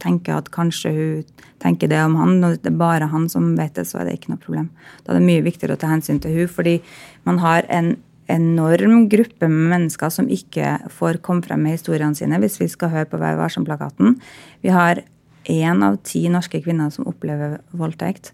tenker 0.03 0.39
at 0.39 0.51
kanskje 0.53 0.91
hun 0.95 1.47
tenker 1.61 1.91
det 1.91 1.99
om 2.03 2.15
han, 2.19 2.39
når 2.41 2.57
det 2.61 2.71
er 2.71 2.79
bare 2.79 3.09
han 3.11 3.27
som 3.31 3.53
vet 3.57 3.75
det, 3.77 3.85
så 3.89 4.01
er 4.01 4.09
det 4.09 4.17
ikke 4.17 4.33
noe 4.33 4.41
problem. 4.41 4.69
Da 5.03 5.13
er 5.13 5.19
det 5.19 5.27
mye 5.27 5.45
viktigere 5.45 5.77
å 5.77 5.81
ta 5.81 5.91
hensyn 5.91 6.21
til 6.23 6.35
hun, 6.35 6.49
fordi 6.51 6.79
man 7.27 7.41
har 7.43 7.67
en 7.69 7.95
enorm 8.31 9.07
gruppe 9.11 9.47
med 9.49 9.69
mennesker 9.73 10.11
som 10.13 10.29
ikke 10.31 10.77
får 10.93 11.19
komme 11.25 11.43
frem 11.45 11.63
med 11.65 11.75
historiene 11.75 12.15
sine 12.15 12.39
hvis 12.39 12.59
vi 12.61 12.69
skal 12.71 12.93
høre 12.93 13.09
på 13.11 13.19
Vær 13.21 13.39
varsom-plakaten. 13.39 14.17
Vi 14.63 14.71
har 14.71 15.03
én 15.51 15.83
av 15.83 15.97
ti 16.05 16.27
norske 16.29 16.61
kvinner 16.63 16.91
som 16.93 17.07
opplever 17.09 17.59
voldtekt. 17.71 18.33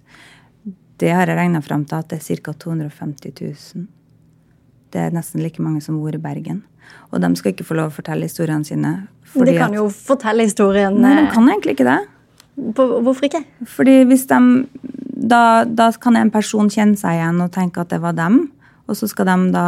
det 0.97 1.11
har 1.13 1.29
jeg 1.29 1.37
regna 1.37 1.61
fram 1.61 1.85
til 1.85 1.95
at 1.95 2.09
det 2.09 2.17
er 2.17 2.41
ca. 2.41 2.53
250 2.53 3.33
000. 3.41 3.87
Det 4.97 5.05
er 5.05 5.13
nesten 5.13 5.43
like 5.45 5.61
mange 5.61 5.83
som 5.85 5.99
bor 6.01 6.15
i 6.15 6.21
Bergen. 6.21 6.63
Og 7.11 7.21
de 7.21 7.29
skal 7.37 7.53
ikke 7.53 7.67
få 7.67 7.77
lov 7.77 7.91
å 7.91 7.97
fortelle 7.99 8.25
historiene 8.25 8.65
sine. 8.65 8.93
De 9.37 9.53
kan 9.57 9.75
jo 9.75 9.87
fortelle 9.93 10.47
historien. 10.47 10.95
Nei, 11.03 11.13
de 11.19 11.27
eh, 11.27 11.33
kan 11.35 11.49
egentlig 11.51 11.77
ikke 11.77 11.87
det. 11.87 11.99
hvorfor 12.79 13.27
ikke? 13.27 13.43
Fordi 13.69 13.99
hvis 14.09 14.25
de 14.31 14.39
da, 15.17 15.65
da 15.65 15.91
kan 16.01 16.17
en 16.17 16.31
person 16.33 16.69
kjenne 16.71 16.97
seg 16.97 17.17
igjen 17.17 17.41
og 17.43 17.53
tenke 17.53 17.83
at 17.83 17.91
det 17.93 17.99
var 18.03 18.15
dem, 18.17 18.47
og 18.87 18.97
så 18.97 19.09
skal 19.09 19.27
de 19.29 19.37
da 19.53 19.67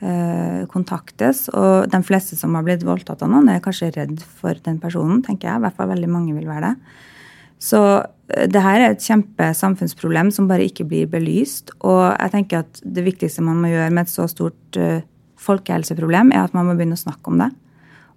eh, 0.00 0.62
kontaktes. 0.72 1.46
Og 1.52 1.88
de 1.92 2.02
fleste 2.06 2.38
som 2.38 2.56
har 2.56 2.66
blitt 2.66 2.86
voldtatt 2.86 3.22
av 3.22 3.30
noen, 3.32 3.50
er 3.52 3.62
kanskje 3.64 3.92
redd 3.96 4.22
for 4.40 4.58
den 4.66 4.80
personen, 4.82 5.22
tenker 5.26 5.50
jeg. 5.50 5.60
I 5.60 5.66
hvert 5.66 5.78
fall 5.78 5.92
veldig 5.92 6.10
mange 6.10 6.36
vil 6.36 6.48
være 6.48 6.72
det. 6.72 7.00
Så 7.62 7.80
eh, 8.02 8.48
det 8.50 8.62
her 8.64 8.80
er 8.80 8.92
et 8.92 9.06
kjempesamfunnsproblem 9.06 10.32
som 10.34 10.48
bare 10.50 10.66
ikke 10.66 10.86
blir 10.88 11.10
belyst. 11.10 11.74
Og 11.80 12.04
jeg 12.10 12.34
tenker 12.34 12.64
at 12.64 12.82
det 12.82 13.06
viktigste 13.06 13.44
man 13.46 13.62
må 13.62 13.72
gjøre 13.72 13.92
med 13.94 14.06
et 14.06 14.14
så 14.14 14.26
stort 14.30 14.80
eh, 14.80 15.04
folkehelseproblem, 15.42 16.34
er 16.34 16.46
at 16.46 16.56
man 16.56 16.68
må 16.68 16.76
begynne 16.78 16.98
å 16.98 17.04
snakke 17.04 17.32
om 17.32 17.42
det. 17.42 17.50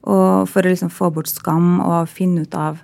Og 0.05 0.49
for 0.49 0.61
å 0.61 0.69
liksom 0.69 0.91
få 0.93 1.09
bort 1.13 1.31
skam 1.31 1.79
og 1.81 2.11
finne 2.11 2.45
ut 2.45 2.57
av 2.57 2.81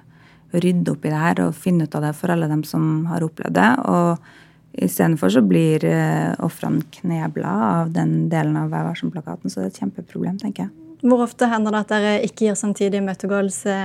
rydde 0.52 0.92
opp 0.92 1.06
i 1.06 1.12
det 1.12 1.20
her 1.22 1.42
og 1.46 1.56
finne 1.56 1.86
ut 1.88 1.96
av 1.96 2.08
det 2.08 2.16
for 2.18 2.34
alle 2.34 2.50
dem 2.52 2.64
som 2.68 3.06
har 3.12 3.24
opplevd 3.26 3.56
det. 3.56 3.70
Og 3.88 4.82
istedenfor 4.88 5.34
så 5.34 5.46
blir 5.46 5.86
eh, 5.88 6.34
ofrene 6.44 6.84
knebla 6.98 7.56
av 7.72 7.96
den 7.96 8.26
delen 8.32 8.58
av 8.60 8.72
Vær 8.74 8.94
så 8.98 9.12
det 9.12 9.26
er 9.28 9.68
et 9.70 9.82
kjempeproblem, 9.84 10.40
tenker 10.42 10.68
jeg. 10.68 10.81
Hvor 11.02 11.24
ofte 11.26 11.48
hender 11.50 11.74
det 11.74 11.80
at 11.82 11.92
dere 11.96 12.12
ikke 12.28 12.46
gir 12.46 12.58
samtidig 12.58 13.00
imøtegåelse 13.02 13.76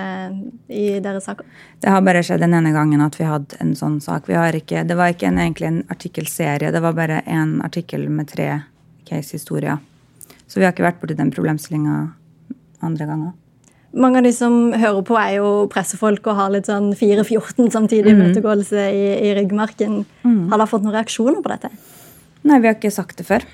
i 0.69 0.85
deres 1.01 1.25
saker? 1.29 1.47
Det 1.81 1.89
har 1.93 2.05
bare 2.05 2.21
skjedd 2.27 2.45
den 2.45 2.57
ene 2.59 2.75
gangen 2.75 3.01
at 3.05 3.17
vi 3.17 3.25
hadde 3.25 3.57
en 3.65 3.73
sånn 3.79 3.97
sak. 4.05 4.29
Vi 4.29 4.37
har 4.37 4.57
ikke, 4.57 4.85
det 4.85 4.99
var 4.99 5.15
ikke 5.15 5.31
en, 5.31 5.41
egentlig 5.41 5.71
en 5.71 5.81
artikkelserie, 5.93 6.73
det 6.75 6.83
var 6.85 6.97
bare 6.99 7.23
en 7.25 7.57
artikkel 7.65 8.05
med 8.13 8.29
tre 8.35 8.51
case-historier. 9.09 9.81
Så 10.47 10.61
vi 10.61 10.67
har 10.67 10.77
ikke 10.77 10.85
vært 10.85 11.01
borti 11.01 11.17
den 11.17 11.33
problemstillinga 11.33 11.97
andre 12.85 13.09
ganger. 13.09 13.35
Mange 13.97 14.21
av 14.21 14.27
de 14.27 14.33
som 14.37 14.75
hører 14.77 15.05
på, 15.09 15.17
er 15.17 15.39
jo 15.39 15.51
pressefolk 15.73 16.27
og 16.29 16.37
har 16.37 16.51
litt 16.53 16.69
sånn 16.69 16.91
4-14 16.99 17.71
samtidig 17.73 18.13
imøtegåelse 18.13 18.91
i, 18.93 19.05
i 19.25 19.31
ryggmarken. 19.39 20.03
Har 20.51 20.59
dere 20.61 20.69
fått 20.69 20.85
noen 20.85 20.99
reaksjoner 20.99 21.41
på 21.41 21.53
dette? 21.55 21.71
Nei, 22.47 22.61
vi 22.61 22.69
har 22.69 22.77
ikke 22.77 22.93
sagt 22.93 23.17
det 23.23 23.27
før. 23.27 23.47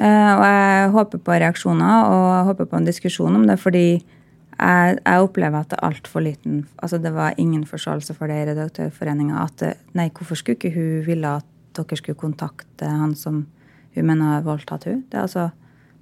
Eh, 0.00 0.32
og 0.32 0.42
jeg 0.46 0.90
håper 0.94 1.20
på 1.20 1.36
reaksjoner 1.36 2.08
og 2.08 2.26
jeg 2.30 2.44
håper 2.48 2.68
på 2.70 2.78
en 2.78 2.88
diskusjon 2.88 3.36
om 3.36 3.46
det, 3.48 3.58
fordi 3.60 3.86
jeg, 3.92 4.98
jeg 5.04 5.24
opplever 5.24 5.58
at 5.58 5.72
det 5.72 5.78
er 5.78 5.88
altfor 5.88 6.22
liten 6.24 6.62
Altså, 6.78 6.98
det 7.02 7.12
var 7.14 7.34
ingen 7.36 7.64
forståelse 7.66 8.14
for 8.14 8.30
det 8.30 8.38
i 8.38 8.46
Redaktørforeninga. 8.50 9.42
At 9.42 9.64
nei, 9.96 10.08
hvorfor 10.14 10.38
skulle 10.38 10.56
ikke 10.56 10.74
hun 10.76 11.06
ville 11.06 11.36
at 11.40 11.48
dere 11.76 11.98
skulle 11.98 12.20
kontakte 12.20 12.88
han 12.88 13.14
som 13.18 13.46
hun 13.94 14.06
mener 14.06 14.36
har 14.36 14.46
voldtatt 14.46 14.86
hun? 14.88 15.04
Det, 15.10 15.18
altså, 15.18 15.50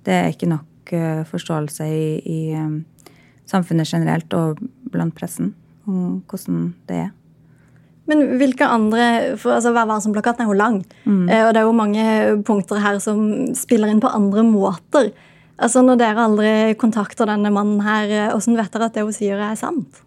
det 0.06 0.14
er 0.14 0.30
ikke 0.30 0.50
nok 0.50 0.92
eh, 0.92 1.22
forståelse 1.26 1.86
i, 1.86 2.04
i 2.20 2.40
eh, 2.58 3.14
samfunnet 3.50 3.88
generelt 3.88 4.34
og 4.38 4.60
blant 4.90 5.14
pressen 5.16 5.54
om 5.88 6.20
hvordan 6.28 6.74
det 6.88 7.04
er. 7.06 7.10
Men 8.10 8.26
hvilke 8.40 8.66
andre 8.66 9.06
for 9.40 9.54
altså 9.56 9.72
Vær 9.76 9.88
varsom-plakaten 9.88 10.44
er 10.44 10.50
jo 10.50 10.58
lang, 10.58 10.80
eh, 11.06 11.42
og 11.46 11.54
det 11.54 11.62
er 11.62 11.66
jo 11.68 11.74
mange 11.76 12.04
punkter 12.46 12.82
her 12.82 12.98
som 13.02 13.22
spiller 13.56 13.92
inn 13.92 14.02
på 14.02 14.10
andre 14.10 14.44
måter. 14.46 15.12
Altså 15.60 15.82
Når 15.84 15.98
dere 16.00 16.24
aldri 16.24 16.52
kontakter 16.80 17.28
denne 17.28 17.52
mannen 17.52 17.82
her, 17.84 18.08
eh, 18.08 18.30
hvordan 18.32 18.56
vet 18.58 18.72
dere 18.72 18.88
at 18.88 18.96
det 18.96 19.04
hun 19.04 19.16
sier, 19.16 19.38
er 19.38 19.58
sant? 19.60 20.02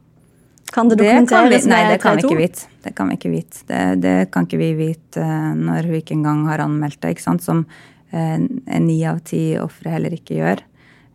Kan 0.73 0.89
det 0.89 0.97
Det 0.97 1.05
kan 1.05 1.19
vi, 1.45 1.53
dokumenteres 1.53 1.67
nei, 1.69 1.81
det 1.91 1.99
kan 2.01 2.17
vi 2.17 2.23
ikke 2.25 2.39
vite. 2.39 2.69
Det 2.83 2.93
kan 2.97 3.09
vi 3.09 3.17
ikke 3.19 3.33
vite. 3.33 3.59
Det, 3.69 3.81
det 4.01 4.15
kan 4.33 4.47
ikke 4.47 4.61
vi 4.61 4.69
vite 4.79 5.21
eh, 5.21 5.51
når 5.59 5.89
hun 5.89 5.99
ikke 5.99 6.15
engang 6.17 6.47
har 6.49 6.63
anmeldt 6.65 7.01
det, 7.01 7.13
ikke 7.13 7.27
sant? 7.27 7.45
som 7.45 7.65
eh, 8.11 8.39
ni 8.81 8.97
av 9.05 9.21
ti 9.27 9.53
ofre 9.61 9.93
heller 9.93 10.15
ikke 10.17 10.39
gjør. 10.39 10.63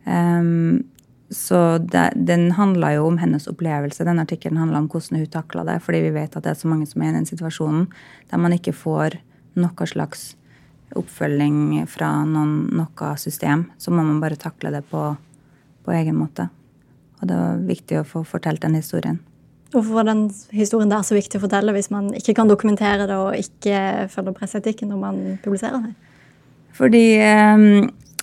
Ehm, 0.07 0.85
så 1.29 1.77
det, 1.77 2.11
den 2.15 2.51
handla 2.57 2.93
jo 2.95 3.05
om 3.07 3.17
hennes 3.21 3.47
opplevelse. 3.47 4.05
Den 4.05 4.19
artikkelen 4.19 4.57
handla 4.57 4.81
om 4.81 4.89
hvordan 4.89 5.19
hun 5.21 5.29
takla 5.29 5.63
det. 5.67 5.77
Fordi 5.85 6.01
vi 6.07 6.13
vet 6.15 6.35
at 6.35 6.43
det 6.45 6.55
er 6.55 6.57
så 6.57 6.69
mange 6.71 6.87
som 6.89 7.03
er 7.05 7.11
i 7.11 7.17
den 7.19 7.29
situasjonen 7.29 7.85
der 8.31 8.41
man 8.41 8.55
ikke 8.55 8.73
får 8.73 9.19
noe 9.59 9.89
slags 9.89 10.31
oppfølging 10.97 11.85
fra 11.89 12.09
noen, 12.25 12.63
noe 12.73 13.11
system. 13.21 13.67
Så 13.77 13.93
må 13.93 14.01
man 14.01 14.21
bare 14.23 14.39
takle 14.41 14.73
det 14.73 14.81
på, 14.89 15.03
på 15.85 15.93
egen 15.99 16.17
måte. 16.17 16.49
Og 17.21 17.29
det 17.29 17.37
var 17.37 17.63
viktig 17.67 17.99
å 17.99 18.07
få 18.07 18.23
fortalt 18.25 18.63
den 18.65 18.79
historien. 18.79 19.19
Hvorfor 19.69 19.99
var 19.99 20.07
den 20.09 20.25
historien 20.49 20.89
der 20.89 21.05
så 21.05 21.13
viktig 21.13 21.37
å 21.37 21.43
fortelle 21.43 21.75
hvis 21.75 21.91
man 21.93 22.09
ikke 22.17 22.33
kan 22.39 22.49
dokumentere 22.49 23.05
det 23.05 23.17
og 23.21 23.37
ikke 23.37 24.07
følger 24.09 24.37
presseetikken 24.39 24.89
når 24.89 25.01
man 25.03 25.19
publiserer 25.43 25.83
det? 25.83 25.93
Fordi 26.79 27.03
eh, 27.21 27.67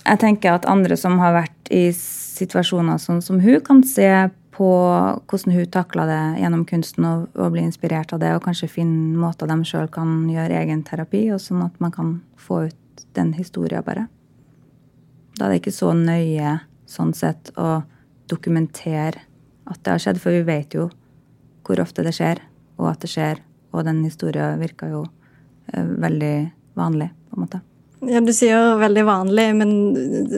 jeg 0.01 0.19
tenker 0.23 0.57
at 0.57 0.67
andre 0.67 0.97
som 0.99 1.15
har 1.21 1.37
vært 1.37 1.56
i 1.73 1.89
situasjoner 1.93 2.99
sånn 3.01 3.21
som 3.23 3.39
hun, 3.43 3.59
kan 3.65 3.83
se 3.85 4.09
på 4.57 4.69
hvordan 5.29 5.53
hun 5.53 5.69
takla 5.69 6.07
det 6.09 6.21
gjennom 6.41 6.63
kunsten 6.65 7.05
og, 7.05 7.27
og 7.37 7.53
bli 7.53 7.63
inspirert 7.67 8.13
av 8.15 8.21
det, 8.23 8.33
og 8.35 8.43
kanskje 8.47 8.71
finne 8.71 9.17
måter 9.19 9.49
de 9.49 9.57
sjøl 9.67 9.89
kan 9.93 10.23
gjøre 10.31 10.61
egen 10.63 10.81
terapi, 10.87 11.27
og 11.33 11.41
sånn 11.43 11.65
at 11.65 11.77
man 11.83 11.93
kan 11.93 12.13
få 12.41 12.65
ut 12.69 13.05
den 13.17 13.35
historia 13.37 13.83
bare. 13.85 14.07
Da 15.37 15.45
er 15.45 15.53
det 15.53 15.61
ikke 15.61 15.75
så 15.75 15.93
nøye 15.93 16.57
sånn 16.89 17.13
sett 17.17 17.51
å 17.59 17.83
dokumentere 18.29 19.21
at 19.67 19.83
det 19.83 19.93
har 19.93 20.01
skjedd, 20.01 20.21
for 20.23 20.33
vi 20.33 20.45
vet 20.47 20.73
jo 20.77 20.87
hvor 21.67 21.81
ofte 21.83 22.05
det 22.05 22.15
skjer, 22.15 22.41
og 22.79 22.91
at 22.93 23.03
det 23.03 23.11
skjer, 23.11 23.41
og 23.75 23.85
den 23.85 24.01
historia 24.05 24.53
virker 24.59 24.93
jo 24.93 25.05
eh, 25.73 25.83
veldig 25.85 26.35
vanlig, 26.79 27.11
på 27.27 27.37
en 27.37 27.43
måte. 27.43 27.61
Ja, 28.05 28.19
Du 28.21 28.29
sier 28.33 28.75
veldig 28.77 29.03
vanlig, 29.07 29.45
men 29.57 29.71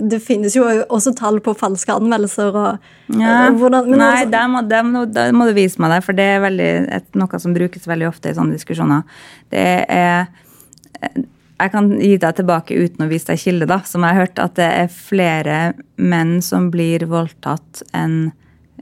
det 0.10 0.22
finnes 0.24 0.54
jo 0.56 0.64
også 0.88 1.12
tall 1.18 1.42
på 1.44 1.52
falske 1.60 1.92
anmeldelser. 1.92 2.56
og 2.56 2.80
Ja. 3.20 3.50
hvordan, 3.52 3.90
men 3.90 4.00
Nei, 4.00 4.24
altså- 4.24 4.32
der 4.32 4.48
må, 4.48 4.62
der, 4.68 4.84
må, 4.84 5.06
der 5.12 5.32
må 5.34 5.46
du 5.48 5.54
vise 5.54 5.78
meg 5.80 5.92
det, 5.92 6.04
for 6.06 6.14
det 6.14 6.24
er 6.24 6.40
veldig, 6.40 6.70
et, 6.96 7.16
noe 7.16 7.40
som 7.40 7.54
brukes 7.54 7.86
veldig 7.86 8.08
ofte 8.08 8.30
i 8.30 8.34
sånne 8.34 8.54
diskusjoner. 8.56 9.04
Det 9.52 9.86
er 9.90 10.28
Jeg 11.62 11.72
kan 11.72 11.90
gi 12.00 12.16
deg 12.16 12.36
tilbake 12.38 12.72
uten 12.72 13.06
å 13.06 13.10
vise 13.10 13.26
deg 13.28 13.38
kilde, 13.40 13.66
da, 13.68 13.82
som 13.84 14.02
jeg 14.02 14.14
har 14.16 14.22
hørt, 14.26 14.40
at 14.40 14.54
det 14.56 14.64
er 14.64 14.88
flere 14.88 15.74
menn 15.98 16.42
som 16.42 16.70
blir 16.72 17.00
voldtatt 17.00 17.84
enn 17.94 18.32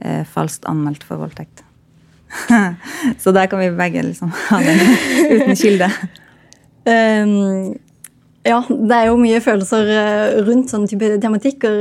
eh, 0.00 0.22
falskt 0.22 0.62
anmeldt 0.64 1.02
for 1.02 1.16
voldtekt. 1.18 1.64
Så 3.18 3.32
der 3.34 3.46
kan 3.48 3.58
vi 3.58 3.70
begge 3.74 4.04
liksom 4.04 4.30
ha 4.30 4.60
den 4.62 4.78
uten 4.78 5.56
kilde. 5.56 5.90
Ehm, 6.86 7.74
ja, 8.48 8.62
det 8.68 8.96
er 8.96 9.10
jo 9.10 9.20
mye 9.20 9.40
følelser 9.44 9.92
eh, 9.92 10.40
rundt 10.46 10.72
sånne 10.72 10.90
type 10.90 11.14
tematikker. 11.22 11.78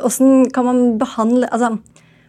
Hvordan 0.00 0.48
kan 0.54 0.68
man 0.68 0.82
behandle 1.00 1.50
altså, 1.52 1.76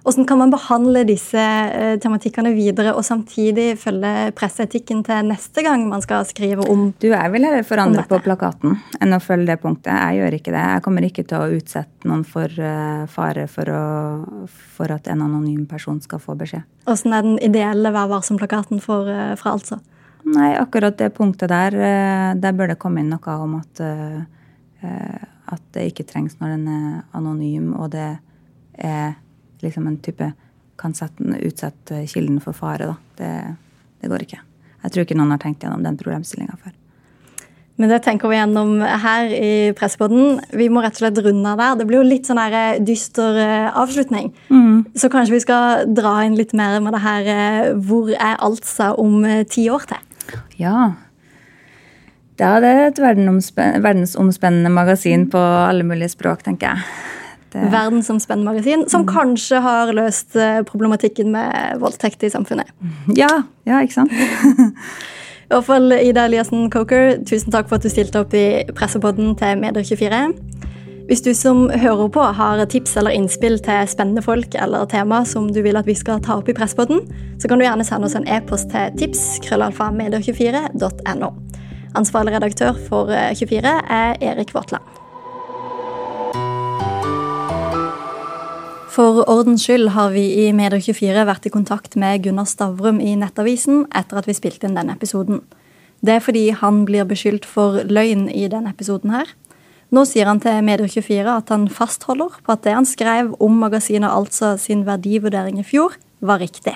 hvordan 0.04 0.26
kan 0.26 0.38
man 0.40 0.52
behandle 0.52 1.04
disse 1.04 1.42
eh, 1.42 1.98
tematikkene 2.02 2.54
videre 2.56 2.94
og 2.96 3.04
samtidig 3.06 3.74
følge 3.78 4.32
presseetikken 4.38 5.04
til 5.06 5.28
neste 5.28 5.64
gang 5.66 5.84
man 5.90 6.02
skal 6.02 6.24
skrive 6.26 6.64
om 6.72 6.88
Du, 7.02 7.10
jeg 7.12 7.34
vil 7.34 7.46
heller 7.46 7.68
forandre 7.68 8.06
på 8.08 8.22
plakaten 8.24 8.78
enn 8.98 9.14
å 9.14 9.20
følge 9.22 9.52
det 9.52 9.60
punktet. 9.62 9.92
Jeg 9.92 10.22
gjør 10.22 10.38
ikke 10.40 10.56
det. 10.56 10.64
Jeg 10.74 10.86
kommer 10.88 11.08
ikke 11.10 11.28
til 11.28 11.38
å 11.38 11.60
utsette 11.60 12.10
noen 12.10 12.24
for 12.28 12.48
eh, 12.48 13.04
fare 13.12 13.46
for, 13.52 13.70
å, 13.76 14.48
for 14.80 14.96
at 14.96 15.12
en 15.12 15.26
anonym 15.28 15.68
person 15.70 16.00
skal 16.02 16.24
få 16.24 16.38
beskjed. 16.40 16.64
Hvordan 16.88 17.16
er 17.18 17.28
den 17.28 17.40
ideelle 17.52 17.94
Vær 17.94 18.10
varsom-plakaten 18.10 18.80
fra 18.82 19.52
altså? 19.52 19.82
Nei, 20.30 20.52
akkurat 20.60 20.98
det 21.00 21.14
punktet 21.16 21.50
der, 21.50 21.76
eh, 21.76 22.34
der 22.36 22.54
bør 22.54 22.74
det 22.74 22.80
komme 22.80 23.02
inn 23.02 23.10
noe 23.10 23.36
om 23.40 23.56
at, 23.60 23.80
eh, 23.80 24.22
eh, 24.84 25.24
at 25.48 25.62
det 25.74 25.90
ikke 25.90 26.06
trengs 26.06 26.38
når 26.40 26.56
den 26.56 26.68
er 26.68 27.04
anonym, 27.14 27.74
og 27.80 27.92
det 27.92 28.20
er 28.78 29.16
liksom 29.62 29.88
en 29.88 29.98
type 29.98 30.34
kan 30.78 30.94
sette, 30.94 31.24
utsette 31.44 32.06
kilden 32.08 32.40
for 32.40 32.54
fare. 32.54 32.86
Da. 32.86 32.96
Det, 33.18 33.56
det 34.02 34.10
går 34.10 34.24
ikke. 34.24 34.40
Jeg 34.84 34.92
tror 34.92 35.04
ikke 35.04 35.18
noen 35.18 35.32
har 35.32 35.40
tenkt 35.40 35.64
gjennom 35.64 35.84
den 35.84 35.98
problemstillinga 35.98 36.56
før. 36.62 36.76
Men 37.80 37.90
det 37.90 38.02
tenker 38.04 38.28
vi 38.30 38.36
gjennom 38.36 38.80
her 38.84 39.32
i 39.32 39.72
Pressepodden. 39.76 40.40
Vi 40.52 40.68
må 40.72 40.84
rett 40.84 40.98
og 41.00 41.04
slett 41.04 41.20
runde 41.24 41.48
av 41.48 41.60
der. 41.60 41.76
Det 41.80 41.88
blir 41.88 42.02
jo 42.02 42.08
litt 42.08 42.28
sånn 42.28 42.40
her 42.40 42.80
dyster 42.84 43.40
avslutning. 43.72 44.34
avslutning. 44.52 44.86
Så 44.96 45.10
kanskje 45.12 45.38
vi 45.38 45.44
skal 45.44 45.86
dra 45.96 46.18
inn 46.26 46.36
litt 46.36 46.54
mer 46.54 46.80
med 46.84 46.94
det 46.94 47.02
her 47.04 47.74
Hvor 47.80 48.12
er 48.12 48.36
Altsa 48.44 48.94
om 49.00 49.24
ti 49.48 49.70
år 49.72 49.88
til? 49.88 50.09
Ja. 50.60 50.92
Er 52.40 52.62
det 52.64 52.74
et 52.88 53.00
verdensomspennende 53.04 54.72
magasin 54.72 55.26
på 55.32 55.40
alle 55.40 55.84
mulige 55.84 56.14
språk, 56.14 56.44
tenker 56.46 56.72
jeg. 56.72 56.84
Det, 57.50 57.64
Verdensomspennende 57.74 58.52
magasin, 58.52 58.86
som 58.90 59.08
kanskje 59.10 59.60
har 59.66 59.90
løst 59.98 60.36
eh, 60.38 60.62
problematikken 60.64 61.32
med 61.34 61.80
voldtekt 61.82 62.24
i 62.24 62.30
samfunnet. 62.30 62.70
ja, 63.18 63.32
ja, 63.66 63.82
ikke 63.82 63.98
sant? 63.98 64.14
I 65.50 65.56
hvert 65.56 65.66
fall 65.66 65.96
Ida 65.98 66.28
Eliassen 66.30 66.68
Coker, 66.70 67.16
tusen 67.26 67.50
takk 67.52 67.72
for 67.72 67.80
at 67.80 67.86
du 67.88 67.90
stilte 67.90 68.22
opp 68.22 68.36
i 68.38 68.62
Pressepodden 68.78 69.34
til 69.40 69.64
Medier24. 69.64 70.20
Hvis 71.10 71.24
du 71.26 71.32
som 71.34 71.64
hører 71.74 72.06
på 72.14 72.22
har 72.38 72.60
tips 72.70 72.92
eller 73.02 73.16
innspill 73.18 73.56
til 73.66 73.88
spennende 73.90 74.22
folk 74.22 74.54
eller 74.54 74.86
tema 74.86 75.24
som 75.26 75.48
du 75.50 75.64
vil 75.66 75.80
at 75.80 75.88
vi 75.90 75.96
skal 75.98 76.20
ta 76.22 76.36
opp 76.38 76.52
i 76.52 76.54
Presspodden, 76.54 77.02
så 77.42 77.50
kan 77.50 77.58
du 77.58 77.66
gjerne 77.66 77.86
sende 77.88 78.06
oss 78.06 78.14
en 78.14 78.28
e-post 78.30 78.70
til 78.70 78.94
tips 79.00 79.24
krøllalfa 79.48 79.88
medier24.no. 79.96 81.32
Ansvarlig 81.98 82.36
redaktør 82.36 82.78
for 82.92 83.10
eh, 83.10 83.34
24 83.34 83.74
er 83.90 84.22
Erik 84.22 84.54
Våtland. 84.54 84.86
For 88.94 89.26
ordens 89.26 89.66
skyld 89.66 89.96
har 89.98 90.14
vi 90.14 90.28
i 90.46 90.48
Medier24 90.54 91.26
vært 91.26 91.50
i 91.50 91.56
kontakt 91.58 91.98
med 91.98 92.22
Gunnar 92.22 92.46
Stavrum 92.46 93.02
i 93.02 93.18
Nettavisen 93.18 93.88
etter 93.98 94.22
at 94.22 94.30
vi 94.30 94.38
spilte 94.38 94.70
inn 94.70 94.78
denne 94.78 94.94
episoden. 94.94 95.42
Det 96.06 96.20
er 96.20 96.26
fordi 96.30 96.52
han 96.54 96.84
blir 96.86 97.10
beskyldt 97.10 97.50
for 97.50 97.82
løgn 97.90 98.30
i 98.30 98.46
denne 98.46 98.78
episoden 98.78 99.18
her. 99.18 99.40
Nå 99.90 100.04
sier 100.06 100.30
han 100.30 100.42
til 100.42 100.62
Medier24 100.68 101.32
at 101.34 101.50
han 101.50 101.66
fastholder 101.74 102.36
på 102.46 102.54
at 102.54 102.62
det 102.66 102.76
han 102.78 102.86
skrev 102.86 103.32
om 103.42 103.58
magasinet 103.64 104.12
Altså 104.14 104.54
sin 104.62 104.86
verdivurdering 104.86 105.58
i 105.62 105.66
fjor, 105.66 105.98
var 106.22 106.42
riktig. 106.44 106.76